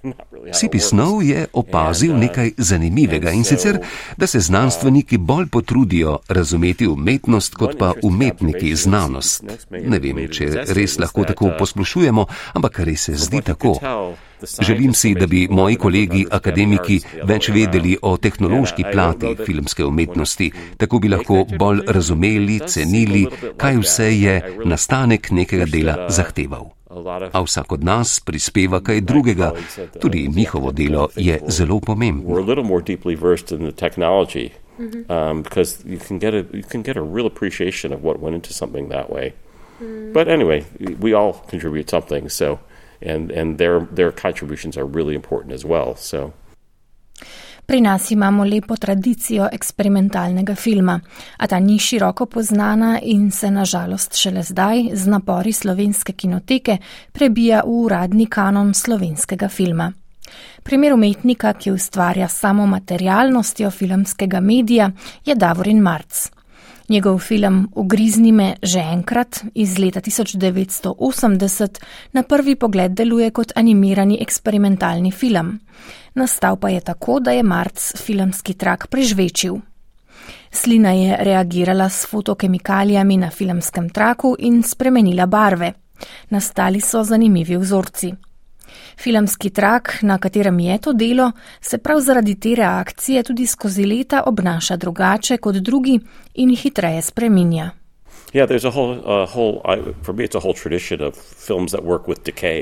C.P. 0.53 0.79
Snow 0.79 1.21
je 1.21 1.45
opazil 1.53 2.17
nekaj 2.17 2.51
zanimivega 2.57 3.30
in 3.33 3.43
sicer, 3.43 3.79
da 4.17 4.27
se 4.27 4.39
znanstveniki 4.39 5.17
bolj 5.17 5.47
potrudijo 5.47 6.19
razumeti 6.27 6.87
umetnost, 6.87 7.55
kot 7.55 7.77
pa 7.79 7.93
umetniki 8.03 8.75
znanost. 8.75 9.43
Ne 9.69 9.99
vem, 9.99 10.27
če 10.31 10.49
res 10.75 10.97
lahko 10.99 11.25
tako 11.27 11.53
posplošujemo, 11.59 12.25
ampak 12.53 12.79
res 12.79 13.09
se 13.09 13.15
zdi 13.15 13.41
tako. 13.45 13.77
Želim 14.61 14.93
si, 14.93 15.13
da 15.13 15.27
bi 15.27 15.47
moji 15.51 15.75
kolegi 15.75 16.25
akademiki 16.31 16.99
več 17.29 17.49
vedeli 17.53 17.97
o 18.01 18.15
tehnološki 18.17 18.85
plati 18.91 19.35
filmske 19.45 19.85
umetnosti, 19.85 20.51
tako 20.77 20.99
bi 20.99 21.13
lahko 21.13 21.45
bolj 21.57 21.85
razumeli, 21.87 22.59
cenili, 22.67 23.27
kaj 23.57 23.81
vse 23.85 24.11
je 24.17 24.37
nastanek 24.65 25.31
nekega 25.31 25.69
dela 25.69 25.97
zahteval. 26.09 26.71
A 27.33 27.41
vsak 27.41 27.71
od 27.71 27.83
nas 27.83 28.19
prispeva 28.19 28.81
kaj 28.81 29.01
drugega, 29.01 29.51
tudi 30.01 30.27
njihovo 30.35 30.71
delo 30.71 31.07
je 31.15 31.39
zelo 31.47 31.79
pomembno. 31.79 32.35
Um, 35.09 35.43
because 35.43 35.83
you 35.85 35.99
can 36.07 36.19
get 36.19 36.33
a 36.33 36.43
you 36.57 36.63
can 36.63 36.81
get 36.81 36.97
a 36.97 37.01
real 37.01 37.27
appreciation 37.27 37.93
of 37.93 38.03
what 38.03 38.19
went 38.19 38.35
into 38.35 38.53
something 38.53 38.89
that 38.89 39.09
way. 39.09 39.33
But 40.13 40.27
anyway, 40.27 40.63
we 40.99 41.13
all 41.13 41.33
contribute 41.49 41.89
something, 41.89 42.29
so 42.29 42.59
and 43.01 43.31
and 43.31 43.57
their 43.57 43.87
their 43.95 44.11
contributions 44.11 44.77
are 44.77 44.85
really 44.85 45.15
important 45.15 45.53
as 45.53 45.65
well. 45.65 45.95
So. 45.95 46.33
Pri 47.71 47.81
nas 47.81 48.11
imamo 48.11 48.43
lepo 48.43 48.75
tradicijo 48.75 49.45
eksperimentalnega 49.51 50.55
filma, 50.55 50.99
a 51.37 51.47
ta 51.47 51.59
ni 51.59 51.77
široko 51.79 52.25
poznana 52.25 52.99
in 53.01 53.29
se 53.31 53.51
nažalost 53.51 54.17
šele 54.19 54.43
zdaj 54.43 54.89
z 54.93 55.07
napori 55.07 55.53
slovenske 55.53 56.11
kinoteke 56.11 56.77
prebija 57.11 57.61
v 57.65 57.77
uradni 57.85 58.25
kanon 58.25 58.73
slovenskega 58.73 59.47
filma. 59.47 59.87
Primer 60.63 60.93
umetnika, 60.93 61.53
ki 61.53 61.71
ustvarja 61.71 62.27
samo 62.27 62.67
materialnostjo 62.67 63.71
filmskega 63.71 64.39
medija, 64.39 64.91
je 65.25 65.35
Davorin 65.35 65.79
Marc. 65.79 66.27
Njegov 66.89 67.19
film 67.19 67.69
Ugrizni 67.75 68.31
me 68.31 68.55
že 68.63 68.79
enkrat 68.79 69.43
iz 69.55 69.77
leta 69.79 70.01
1980 70.01 71.79
na 72.11 72.23
prvi 72.23 72.55
pogled 72.55 72.91
deluje 72.91 73.31
kot 73.31 73.51
animirani 73.55 74.17
eksperimentalni 74.21 75.11
film. 75.11 75.59
Nastal 76.13 76.57
pa 76.57 76.69
je 76.69 76.81
tako, 76.81 77.19
da 77.19 77.31
je 77.31 77.43
Marc 77.43 77.91
filmski 77.97 78.53
trak 78.53 78.87
prežvečil. 78.87 79.55
Slina 80.51 80.91
je 80.91 81.17
reagirala 81.19 81.89
s 81.89 82.05
fotokemikalijami 82.05 83.17
na 83.17 83.29
filmskem 83.29 83.89
traku 83.89 84.35
in 84.39 84.63
spremenila 84.63 85.25
barve. 85.25 85.73
Nastali 86.29 86.81
so 86.81 87.03
zanimivi 87.03 87.57
vzorci. 87.57 88.13
Filmski 88.97 89.49
trak, 89.49 89.97
na 90.01 90.17
katerem 90.17 90.59
je 90.59 90.77
to 90.77 90.93
delo, 90.93 91.31
se 91.61 91.77
prav 91.77 91.99
zaradi 91.99 92.39
te 92.39 92.55
reakcije 92.55 93.23
tudi 93.23 93.47
skozi 93.47 93.85
leta 93.85 94.23
obnaša 94.25 94.75
drugače 94.77 95.37
kot 95.37 95.55
drugi 95.55 95.99
in 96.33 96.55
hitreje 96.55 97.01
spreminja. 97.01 97.80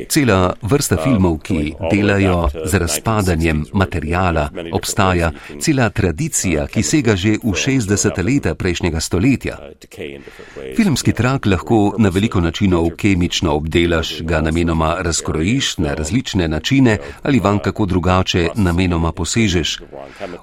Cela 0.10 0.54
vrsta 0.62 0.96
um, 0.96 1.04
filmov, 1.04 1.36
ki 1.46 1.76
delajo 1.92 2.50
z 2.66 2.80
razpadanjem 2.82 3.66
materijala, 3.74 4.50
obstaja 4.74 5.30
cela 5.62 5.90
tradicija, 5.90 6.66
ki 6.68 6.82
sega 6.84 7.14
že 7.16 7.36
v 7.38 7.54
60. 7.54 8.18
leta 8.26 8.56
prejšnjega 8.56 9.00
stoletja. 9.00 9.60
Uh, 9.62 10.74
Filmski 10.74 11.14
trak 11.14 11.46
lahko 11.46 11.94
na 12.02 12.10
veliko 12.10 12.42
načinov 12.42 12.90
kemično 12.98 13.54
obdelaš, 13.54 14.24
ga 14.26 14.42
namenoma 14.42 14.96
razkrojiš 15.06 15.78
na 15.78 15.94
različne 15.94 16.48
načine 16.48 16.98
ali 17.22 17.40
van 17.40 17.60
kako 17.60 17.86
drugače 17.86 18.48
namenoma 18.56 19.12
posežeš. 19.12 19.78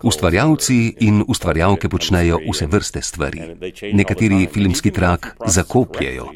Ustvarjalci 0.03 0.95
in 1.01 1.25
ustvarjalke 1.27 1.89
počnejo 1.89 2.39
vse 2.47 2.67
vrste 2.67 3.03
stvari. 3.03 3.43
Nekateri 3.93 4.47
filmski 4.55 4.91
trak 4.91 5.16
zrak 5.17 5.37
zakopljajo, 5.47 6.27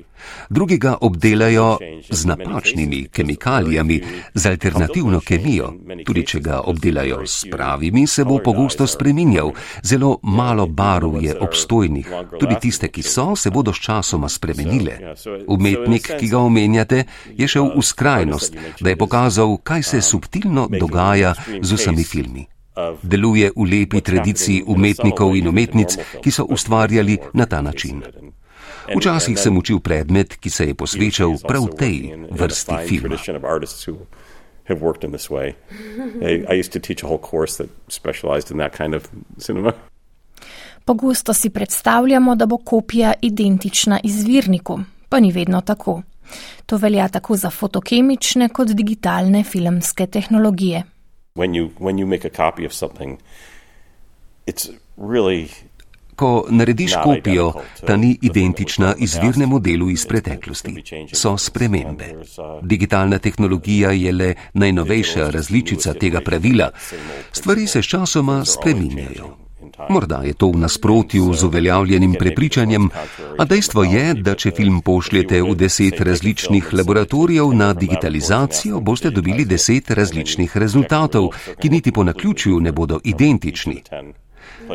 drugi 0.50 0.78
ga 0.78 0.96
obdelajo 1.00 1.78
z 2.10 2.24
napačnimi 2.24 3.08
kemikalijami, 3.08 4.02
z 4.34 4.46
alternativno 4.46 5.20
kemijo. 5.20 5.72
Tudi 6.06 6.26
če 6.26 6.40
ga 6.40 6.60
obdelajo 6.60 7.26
s 7.26 7.46
pravimi, 7.50 8.06
se 8.06 8.24
bo 8.24 8.38
pogosto 8.44 8.86
spreminjal. 8.86 9.52
Zelo 9.82 10.18
malo 10.22 10.66
barv 10.66 11.22
je 11.22 11.36
obstojnih. 11.40 12.08
Tudi 12.40 12.54
tiste, 12.60 12.88
ki 12.88 13.02
so, 13.02 13.36
se 13.36 13.50
bodo 13.50 13.72
s 13.72 13.80
časoma 13.80 14.28
spremenile. 14.28 15.14
Umetnik, 15.48 16.12
ki 16.20 16.28
ga 16.28 16.38
omenjate, 16.38 17.04
je 17.36 17.48
šel 17.48 17.72
v 17.76 17.82
skrajnost, 17.82 18.56
da 18.80 18.90
je 18.90 18.96
pokazal, 18.96 19.56
kaj 19.56 19.82
se 19.82 20.00
subtilno 20.02 20.68
dogaja 20.68 21.34
z 21.62 21.72
vsemi 21.72 22.04
filmi. 22.04 22.46
Deluje 23.02 23.50
v 23.56 23.64
lepi 23.66 24.00
tradiciji 24.00 24.64
umetnikov 24.66 25.36
in 25.36 25.48
umetnic, 25.48 25.98
ki 26.22 26.30
so 26.30 26.46
ustvarjali 26.48 27.18
na 27.34 27.46
ta 27.46 27.60
način. 27.62 28.02
Včasih 28.96 29.38
sem 29.38 29.56
učil 29.56 29.80
predmet, 29.80 30.36
ki 30.36 30.50
se 30.50 30.66
je 30.66 30.74
posvečal 30.74 31.36
prav 31.48 31.68
tej 31.78 32.14
vrsti 32.30 32.74
filma. 32.88 33.16
Have 34.68 34.80
worked 34.80 35.04
in 35.04 35.10
this 35.10 35.30
way. 35.30 35.54
I, 36.22 36.44
I 36.46 36.60
used 36.60 36.72
to 36.72 36.78
teach 36.78 37.02
a 37.02 37.06
whole 37.06 37.18
course 37.18 37.56
that 37.56 37.70
specialized 37.88 38.50
in 38.52 38.58
that 38.58 38.76
kind 38.76 38.94
of 38.94 39.08
cinema. 39.38 39.72
Pogosto 40.84 41.34
si 41.34 41.50
predstavljamo, 41.50 42.36
da 42.36 42.46
bo 42.46 42.56
kopija 42.56 43.12
identična 43.22 44.00
izvirniku, 44.04 44.80
pa 45.08 45.20
ni 45.20 45.32
vedno 45.32 45.60
tako. 45.60 46.02
To 46.66 46.76
velja 46.76 47.08
tako 47.08 47.36
za 47.36 47.50
fotokemične 47.50 48.48
kot 48.48 48.68
digitalne 48.68 49.44
filmske 49.44 50.06
tehnologije. 50.06 50.82
When 51.34 51.54
you, 51.54 51.70
when 51.78 51.98
you 51.98 52.06
Ko 56.20 56.46
narediš 56.50 56.94
kopijo, 57.04 57.52
ta 57.86 57.96
ni 57.96 58.18
identična 58.22 58.94
izvirnemu 58.98 59.58
delu 59.58 59.90
iz 59.90 60.06
preteklosti. 60.06 60.82
So 61.12 61.38
spremembe. 61.38 62.14
Digitalna 62.62 63.18
tehnologija 63.18 63.90
je 63.90 64.12
le 64.12 64.34
najnovejša 64.54 65.30
različica 65.30 65.94
tega 65.94 66.20
pravila. 66.20 66.70
Stvari 67.32 67.66
se 67.66 67.82
s 67.82 67.86
časoma 67.86 68.44
spreminjajo. 68.44 69.36
Morda 69.88 70.20
je 70.24 70.32
to 70.32 70.50
v 70.50 70.60
nasprotju 70.60 71.32
z 71.34 71.44
uveljavljenim 71.44 72.14
prepričanjem, 72.18 72.90
a 73.38 73.44
dejstvo 73.44 73.84
je, 73.84 74.14
da 74.14 74.34
če 74.34 74.50
film 74.50 74.80
pošljete 74.80 75.42
v 75.42 75.54
deset 75.54 76.00
različnih 76.00 76.72
laboratorijev 76.72 77.52
na 77.52 77.72
digitalizacijo, 77.72 78.80
boste 78.80 79.10
dobili 79.10 79.44
deset 79.44 79.90
različnih 79.90 80.56
rezultatov, 80.56 81.30
ki 81.60 81.68
niti 81.68 81.92
po 81.92 82.04
naključju 82.04 82.60
ne 82.60 82.72
bodo 82.72 83.00
identični. 83.04 83.82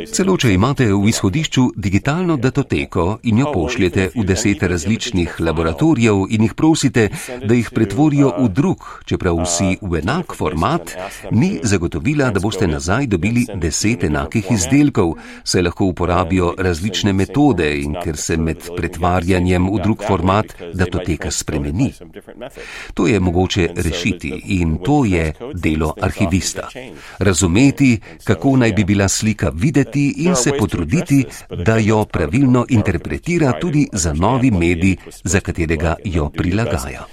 Celo 0.03 0.33
če 0.35 0.49
imate 0.51 0.85
v 0.91 1.07
izhodišču 1.07 1.63
digitalno 1.79 2.35
datoteko 2.41 3.03
in 3.29 3.37
jo 3.39 3.51
pošljete 3.53 4.09
v 4.15 4.23
deset 4.27 4.63
različnih 4.63 5.37
laboratorijev 5.39 6.25
in 6.35 6.43
jih 6.43 6.53
prosite, 6.53 7.05
da 7.45 7.55
jih 7.55 7.69
pretvorijo 7.71 8.33
v 8.37 8.49
drug, 8.49 8.83
čeprav 9.07 9.39
vsi 9.43 9.77
v 9.81 10.01
enak 10.01 10.35
format, 10.35 10.91
ni 11.31 11.59
zagotovila, 11.63 12.29
da 12.35 12.41
boste 12.43 12.67
nazaj 12.67 13.07
dobili 13.07 13.45
deset 13.61 14.03
enakih 14.03 14.51
izdelkov, 14.51 15.13
saj 15.43 15.63
lahko 15.69 15.87
uporabijo 15.93 16.51
različne 16.57 17.13
metode 17.13 17.69
in 17.79 17.95
ker 18.03 18.17
se 18.17 18.37
med 18.37 18.67
pretvarjanjem 18.75 19.69
v 19.71 19.81
drug 19.83 20.03
format 20.07 20.55
datoteka 20.73 21.31
spremeni. 21.31 21.93
To 22.93 23.07
je 23.07 23.19
mogoče 23.19 23.69
rešiti 23.75 24.33
in 24.59 24.77
to 24.83 25.05
je 25.05 25.31
delo 25.53 25.93
arhivista. 26.01 26.67
Razumeti, 27.19 27.99
kako 28.23 28.57
naj 28.57 28.73
bi 28.73 28.83
bila 28.83 29.07
slika 29.07 29.51
videti 29.53 29.84
in 29.93 30.35
se 30.35 30.51
potruditi, 30.59 31.25
da 31.65 31.77
jo 31.77 32.05
pravilno 32.05 32.65
interpretira 32.69 33.59
tudi 33.59 33.87
za 33.93 34.13
novi 34.13 34.51
medij, 34.51 34.97
za 35.23 35.39
katerega 35.39 35.95
jo 36.03 36.29
prilagaja. 36.29 37.05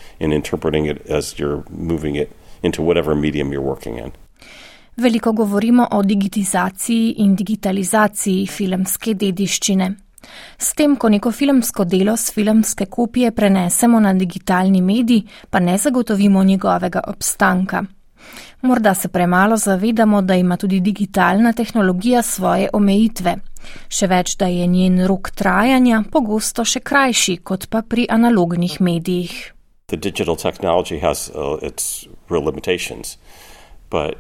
Veliko 4.97 5.33
govorimo 5.33 5.89
o 5.91 6.03
digitizaciji 6.03 7.15
in 7.19 7.35
digitalizaciji 7.35 8.47
filmske 8.47 9.15
dediščine. 9.15 9.95
S 10.59 10.75
tem, 10.75 10.97
ko 10.97 11.09
neko 11.09 11.33
filmsko 11.33 11.85
delo 11.85 12.17
z 12.17 12.35
filmske 12.35 12.87
kopije 12.87 13.31
prenesemo 13.33 14.01
na 14.01 14.13
digitalni 14.15 14.83
medij, 14.83 15.23
pa 15.51 15.61
ne 15.61 15.79
zagotovimo 15.79 16.45
njegovega 16.45 17.01
obstanka. 17.07 17.85
Morda 18.63 18.95
se 18.95 19.09
premalo 19.09 19.57
zavedamo, 19.57 20.23
da 20.23 20.35
ima 20.35 20.57
tudi 20.57 20.81
digitalna 20.81 21.53
tehnologija 21.53 22.23
svoje 22.23 22.69
omejitve. 22.73 23.37
Še 23.89 24.07
več, 24.07 24.37
da 24.39 24.47
je 24.47 24.67
njen 24.67 25.07
rok 25.07 25.31
trajanja 25.35 26.03
pogosto 26.13 26.65
še 26.65 26.81
krajši 26.81 27.37
kot 27.43 27.67
pa 27.71 27.83
pri 27.83 28.07
analognih 28.11 28.81
medijih. 28.81 29.35
Uh, 33.93 34.11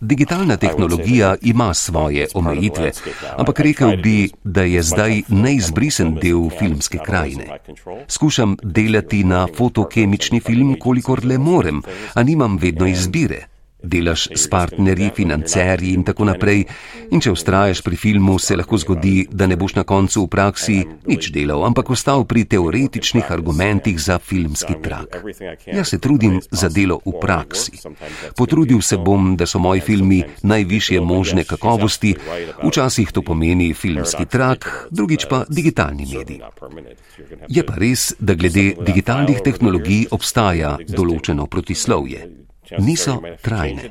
Digitalna 0.00 0.56
tehnologija 0.56 1.36
ima 1.42 1.74
svoje 1.74 2.26
omejitve, 2.34 2.90
ampak 3.36 3.60
rekel 3.60 3.96
bi, 4.02 4.30
da 4.44 4.62
je 4.62 4.82
zdaj 4.82 5.22
neizbrisen 5.28 6.16
del 6.16 6.50
filmske 6.58 6.98
krajine. 6.98 7.60
Skušam 8.08 8.56
delati 8.62 9.22
na 9.24 9.46
fotokemični 9.56 10.40
film, 10.40 10.74
kolikor 10.80 11.24
le 11.24 11.38
morem, 11.38 11.82
a 12.14 12.22
nimam 12.22 12.58
vedno 12.58 12.86
izbire 12.86 13.51
delaš 13.82 14.28
s 14.34 14.48
partnerji, 14.48 15.10
financerji 15.16 15.92
in 15.92 16.04
tako 16.04 16.24
naprej. 16.24 16.64
In 17.12 17.20
če 17.20 17.32
ustraješ 17.32 17.82
pri 17.84 17.96
filmu, 17.96 18.38
se 18.38 18.56
lahko 18.56 18.78
zgodi, 18.78 19.26
da 19.30 19.46
ne 19.46 19.56
boš 19.56 19.74
na 19.76 19.84
koncu 19.84 20.24
v 20.24 20.30
praksi 20.32 20.76
nič 21.08 21.30
delal, 21.34 21.64
ampak 21.66 21.90
ostal 21.92 22.24
pri 22.24 22.44
teoretičnih 22.48 23.30
argumentih 23.32 23.98
za 24.00 24.18
filmski 24.18 24.78
trak. 24.82 25.20
Jaz 25.66 25.92
se 25.92 25.98
trudim 25.98 26.40
za 26.50 26.68
delo 26.72 27.00
v 27.04 27.18
praksi. 27.20 27.82
Potrudil 28.36 28.80
se 28.80 28.96
bom, 28.96 29.34
da 29.36 29.46
so 29.46 29.58
moji 29.58 29.80
filmi 29.80 30.22
najvišje 30.42 31.00
možne 31.00 31.44
kakovosti, 31.44 32.14
včasih 32.62 33.12
to 33.12 33.22
pomeni 33.22 33.72
filmski 33.74 34.26
trak, 34.26 34.88
drugič 34.90 35.26
pa 35.28 35.44
digitalni 35.48 36.06
medij. 36.06 36.40
Je 37.48 37.62
pa 37.66 37.74
res, 37.76 38.12
da 38.18 38.34
glede 38.34 38.72
digitalnih 38.80 39.42
tehnologij 39.44 40.06
obstaja 40.10 40.78
določeno 40.88 41.46
protislovje 41.46 42.42
niso 42.78 43.22
trajne. 43.42 43.82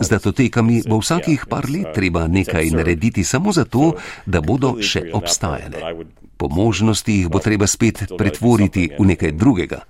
Z 0.00 0.08
datotekami 0.08 0.82
bo 0.88 0.98
vsakih 1.00 1.46
par 1.48 1.66
let 1.70 1.94
treba 1.94 2.26
nekaj 2.28 2.70
narediti 2.70 3.24
samo 3.24 3.52
zato, 3.52 3.94
da 4.26 4.40
bodo 4.40 4.76
še 4.82 5.10
obstajale. 5.12 6.04
Po 6.36 6.48
možnosti 6.48 7.12
jih 7.12 7.28
bo 7.28 7.38
treba 7.38 7.66
spet 7.66 8.12
pretvoriti 8.18 8.90
v 8.98 9.04
nekaj 9.14 9.32
drugega. 9.32 9.82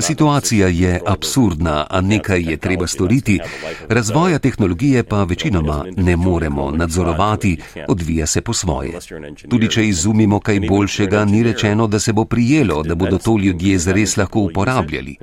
Situacija 0.00 0.68
je 0.68 1.00
absurdna, 1.06 1.86
a 1.90 2.00
nekaj 2.00 2.42
je 2.50 2.56
treba 2.56 2.86
storiti. 2.86 3.40
Razvoja 3.88 4.38
tehnologije 4.38 5.02
pa 5.04 5.24
večinoma 5.24 5.84
ne 5.96 6.16
moremo 6.16 6.70
nadzorovati, 6.70 7.56
odvija 7.88 8.26
se 8.26 8.40
po 8.40 8.52
svoje. 8.52 8.98
Tudi 9.50 9.70
če 9.70 9.88
izumimo 9.88 10.40
kaj 10.40 10.60
boljšega, 10.60 11.24
ni 11.24 11.42
rečeno, 11.42 11.86
da 11.86 11.98
se 11.98 12.12
bo 12.12 12.24
prijelo, 12.24 12.82
da 12.82 12.94
bodo 12.94 13.18
to 13.18 13.38
ljudje 13.38 13.78
zares 13.78 14.16
lahko 14.16 14.40
uporabljali. 14.40 15.16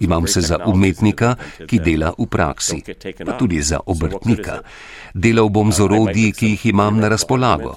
Imam 0.00 0.26
se 0.26 0.40
za 0.40 0.58
umetnika, 0.66 1.36
ki 1.66 1.78
dela 1.78 2.12
v 2.18 2.26
praksi, 2.26 2.82
pa 3.26 3.32
tudi 3.38 3.62
za 3.62 3.80
obrtnika. 3.86 4.60
Delal 5.14 5.48
bom 5.48 5.72
z 5.72 5.80
orodji, 5.80 6.32
ki 6.32 6.46
jih 6.46 6.66
imam 6.66 6.98
na 6.98 7.08
razpolago. 7.08 7.74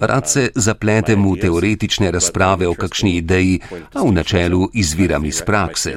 Rad 0.00 0.28
se 0.28 0.50
zapletem 0.54 1.22
v 1.32 1.36
teoretične 1.40 2.10
razprave 2.10 2.68
o 2.68 2.74
kakšni 2.74 3.16
ideji, 3.16 3.60
a 3.94 4.02
v 4.02 4.12
načelu 4.12 4.68
izviram 4.74 5.24
prakse. 5.46 5.94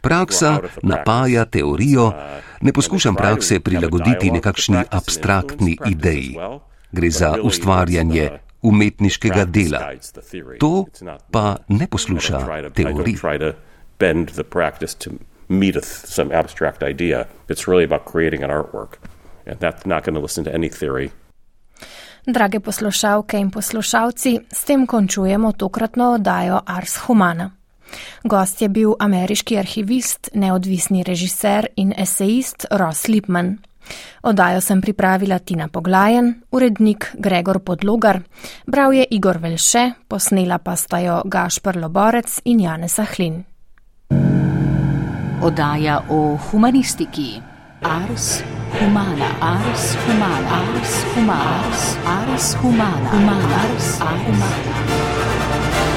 Praksa 0.00 0.58
napaja 0.82 1.44
teorijo, 1.44 2.12
ne 2.60 2.72
poskušam 2.72 3.14
prakse 3.14 3.60
prilagoditi 3.60 4.30
nekakšni 4.30 4.84
abstraktni 4.90 5.78
ideji. 5.86 6.36
Gre 6.92 7.10
za 7.10 7.36
ustvarjanje 7.42 8.30
umetniškega 8.62 9.44
dela. 9.44 9.92
To 10.60 10.86
pa 11.30 11.56
ne 11.68 11.86
posluša 11.86 12.70
teorij. 12.74 13.16
Meet 15.48 15.84
some 15.84 16.38
abstract 16.38 16.82
idea. 16.82 17.24
It's 17.48 17.68
really 17.68 17.84
about 17.84 18.10
creating 18.12 18.42
an 18.42 18.50
artwork. 18.50 18.96
And 19.46 19.60
that's 19.60 19.84
not 19.84 20.04
going 20.04 20.14
to 20.14 20.22
listen 20.22 20.44
to 20.44 20.50
any 20.54 20.70
theory. 20.70 21.10
Drage 22.26 22.60
poslušalke 22.60 23.38
in 23.38 23.50
poslušalci, 23.50 24.38
s 24.52 24.64
tem 24.64 24.86
končujemo 24.86 25.52
tokratno 25.52 26.12
oddajo 26.12 26.60
Ars 26.66 26.96
Humana. 27.06 27.50
Gost 28.24 28.62
je 28.62 28.68
bil 28.68 28.94
ameriški 28.98 29.58
arhivist, 29.58 30.30
neodvisni 30.34 31.02
režiser 31.02 31.68
in 31.76 31.92
esejist 31.96 32.66
Ross 32.70 33.08
Lipman. 33.08 33.58
Odajo 34.22 34.60
sem 34.60 34.80
pripravila 34.80 35.38
Tina 35.38 35.68
Poglajen, 35.68 36.34
urednik 36.50 37.10
Gregor 37.14 37.60
Podlogar, 37.60 38.22
bral 38.66 38.92
je 38.92 39.04
Igor 39.10 39.38
Velše, 39.38 39.90
posnela 40.08 40.58
pa 40.58 40.76
sta 40.76 40.98
jo 40.98 41.22
Gašpr 41.24 41.76
Loborec 41.76 42.40
in 42.44 42.60
Janez 42.60 42.98
Ahlin. 42.98 43.44
Odaja 45.42 46.00
o 46.08 46.38
humanistiki. 46.50 47.42
Ars 47.82 48.42
humana, 48.80 49.28
ars 49.40 49.96
humana, 50.06 50.48
ars 50.48 51.04
humana, 51.14 51.68
ars 52.06 52.54
humana, 52.62 53.10
humana, 53.12 53.60
ars 53.60 54.00
humana. 54.00 55.93